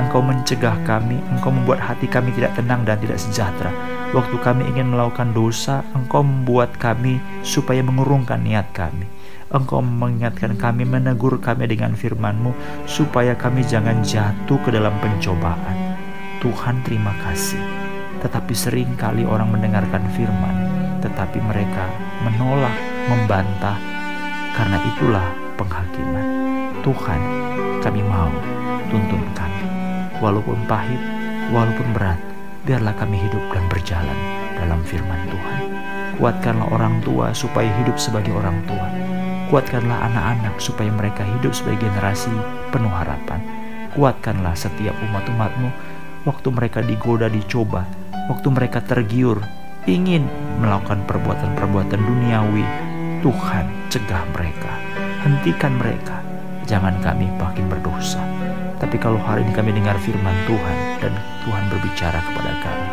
Engkau 0.00 0.22
mencegah 0.22 0.80
kami, 0.86 1.20
Engkau 1.34 1.50
membuat 1.50 1.82
hati 1.82 2.06
kami 2.06 2.32
tidak 2.32 2.54
tenang 2.54 2.86
dan 2.88 2.96
tidak 3.02 3.18
sejahtera. 3.18 3.68
Waktu 4.16 4.38
kami 4.38 4.64
ingin 4.70 4.94
melakukan 4.94 5.34
dosa, 5.36 5.84
Engkau 5.92 6.22
membuat 6.22 6.78
kami 6.78 7.18
supaya 7.42 7.82
mengurungkan 7.82 8.40
niat 8.40 8.70
kami. 8.70 9.04
Engkau 9.50 9.82
mengingatkan 9.82 10.54
kami, 10.54 10.86
menegur 10.86 11.36
kami 11.42 11.66
dengan 11.66 11.98
firman-Mu, 11.98 12.54
supaya 12.86 13.34
kami 13.34 13.66
jangan 13.66 14.00
jatuh 14.00 14.56
ke 14.62 14.70
dalam 14.70 14.94
pencobaan. 15.02 15.98
Tuhan 16.38 16.86
terima 16.86 17.10
kasih. 17.26 17.60
Tetapi 18.22 18.52
sering 18.54 18.94
kali 18.94 19.26
orang 19.26 19.50
mendengarkan 19.50 20.06
firman, 20.16 20.54
tetapi 21.02 21.42
mereka 21.42 21.90
menolak, 22.22 22.78
membantah, 23.10 23.76
karena 24.54 24.78
itulah 24.86 25.49
penghakiman. 25.60 26.24
Tuhan, 26.80 27.20
kami 27.84 28.00
mau 28.00 28.32
tuntun 28.88 29.20
kami 29.36 29.64
walaupun 30.24 30.56
pahit, 30.64 31.00
walaupun 31.52 31.92
berat, 31.92 32.16
biarlah 32.64 32.96
kami 32.96 33.20
hidup 33.20 33.44
dan 33.52 33.64
berjalan 33.68 34.18
dalam 34.56 34.80
firman 34.88 35.28
Tuhan. 35.28 35.60
Kuatkanlah 36.16 36.68
orang 36.72 37.00
tua 37.04 37.32
supaya 37.32 37.68
hidup 37.80 37.96
sebagai 37.96 38.32
orang 38.32 38.60
tua. 38.68 38.88
Kuatkanlah 39.48 40.12
anak-anak 40.12 40.60
supaya 40.60 40.92
mereka 40.92 41.24
hidup 41.24 41.56
sebagai 41.56 41.88
generasi 41.88 42.32
penuh 42.68 42.92
harapan. 42.92 43.40
Kuatkanlah 43.96 44.54
setiap 44.54 44.94
umat-umatmu 45.10 45.68
waktu 46.28 46.48
mereka 46.52 46.84
digoda, 46.84 47.26
dicoba, 47.26 47.88
waktu 48.28 48.48
mereka 48.52 48.84
tergiur, 48.84 49.40
ingin 49.88 50.28
melakukan 50.60 51.02
perbuatan-perbuatan 51.08 52.00
duniawi. 52.00 52.64
Tuhan 53.20 53.66
cegah 53.92 54.24
mereka, 54.32 54.72
hentikan 55.20 55.76
mereka, 55.76 56.24
jangan 56.64 56.96
kami 57.04 57.28
makin 57.36 57.68
berdosa. 57.68 58.20
Tapi 58.80 58.96
kalau 58.96 59.20
hari 59.20 59.44
ini 59.44 59.52
kami 59.52 59.76
dengar 59.76 59.96
firman 60.00 60.36
Tuhan 60.48 60.76
dan 61.04 61.12
Tuhan 61.44 61.64
berbicara 61.68 62.16
kepada 62.24 62.52
kami, 62.64 62.88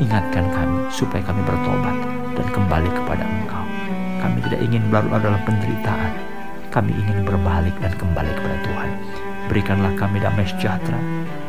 ingatkan 0.00 0.48
kami 0.48 0.88
supaya 0.88 1.20
kami 1.20 1.44
bertobat 1.44 1.96
dan 2.32 2.46
kembali 2.48 2.88
kepada 2.88 3.24
Engkau. 3.28 3.64
Kami 4.24 4.38
tidak 4.48 4.60
ingin 4.64 4.82
berlarut 4.88 5.20
dalam 5.20 5.42
penderitaan. 5.44 6.12
Kami 6.72 6.92
ingin 6.92 7.24
berbalik 7.24 7.72
dan 7.80 7.92
kembali 7.96 8.32
kepada 8.36 8.56
Tuhan. 8.64 8.90
Berikanlah 9.48 9.92
kami 9.96 10.18
damai 10.20 10.44
sejahtera. 10.48 10.98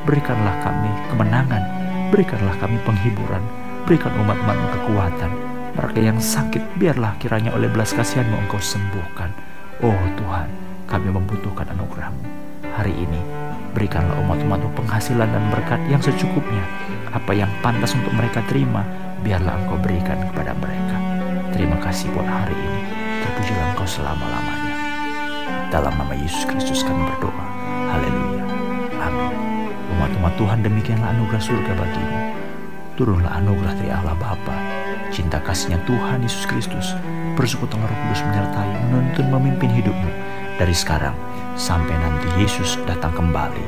Berikanlah 0.03 0.55
kami 0.63 0.91
kemenangan. 1.11 1.63
Berikanlah 2.11 2.55
kami 2.59 2.79
penghiburan. 2.83 3.43
Berikan 3.87 4.11
umat-umatmu 4.23 4.67
kekuatan. 4.75 5.31
Mereka 5.75 5.99
yang 5.99 6.19
sakit, 6.19 6.79
biarlah 6.79 7.15
kiranya 7.19 7.55
oleh 7.55 7.71
belas 7.71 7.91
kasihanmu 7.95 8.35
Engkau 8.47 8.59
sembuhkan. 8.59 9.31
Oh 9.81 10.01
Tuhan, 10.17 10.49
kami 10.89 11.09
membutuhkan 11.13 11.69
anugerahmu. 11.73 12.25
Hari 12.77 12.93
ini 12.93 13.21
Berikanlah 13.77 14.17
umat-umatmu 14.25 14.73
penghasilan 14.73 15.29
dan 15.29 15.53
berkat 15.53 15.77
yang 15.85 16.01
secukupnya. 16.01 16.65
Apa 17.13 17.29
yang 17.29 17.45
pantas 17.61 17.93
untuk 17.93 18.09
mereka 18.09 18.41
terima, 18.49 18.81
biarlah 19.21 19.53
engkau 19.53 19.77
berikan 19.77 20.17
kepada 20.33 20.57
mereka. 20.57 20.97
Terima 21.53 21.77
kasih 21.77 22.09
buat 22.17 22.25
hari 22.25 22.57
ini. 22.57 22.81
Terpujilah 23.21 23.77
engkau 23.77 23.85
selama-lamanya. 23.85 24.75
Dalam 25.69 25.93
nama 25.93 26.09
Yesus 26.17 26.41
Kristus 26.49 26.81
kami 26.81 27.05
berdoa. 27.05 27.45
Haleluya. 27.93 28.45
Amin. 28.97 29.33
Umat-umat 29.93 30.33
Tuhan 30.41 30.65
demikianlah 30.65 31.13
anugerah 31.13 31.43
surga 31.45 31.71
bagimu. 31.77 32.17
Turunlah 32.97 33.29
anugerah 33.37 33.73
dari 33.77 33.93
Allah 33.93 34.17
Bapa, 34.17 34.57
cinta 35.11 35.39
kasihnya 35.43 35.79
Tuhan 35.85 36.23
Yesus 36.23 36.47
Kristus, 36.47 36.95
persekutuan 37.35 37.83
Roh 37.83 37.97
Kudus 38.07 38.21
menyertai, 38.25 38.71
menuntun, 38.87 39.27
memimpin 39.29 39.71
hidupmu 39.71 40.11
dari 40.57 40.73
sekarang 40.73 41.13
sampai 41.59 41.93
nanti 41.93 42.27
Yesus 42.41 42.79
datang 42.87 43.13
kembali 43.13 43.65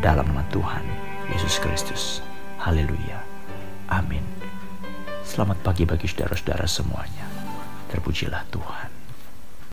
dalam 0.00 0.26
nama 0.30 0.44
Tuhan 0.50 0.84
Yesus 1.32 1.58
Kristus. 1.60 2.24
Haleluya. 2.62 3.22
Amin. 3.92 4.22
Selamat 5.26 5.58
pagi 5.62 5.86
bagi 5.86 6.06
saudara-saudara 6.06 6.66
semuanya. 6.66 7.26
Terpujilah 7.92 8.42
Tuhan. 8.50 8.95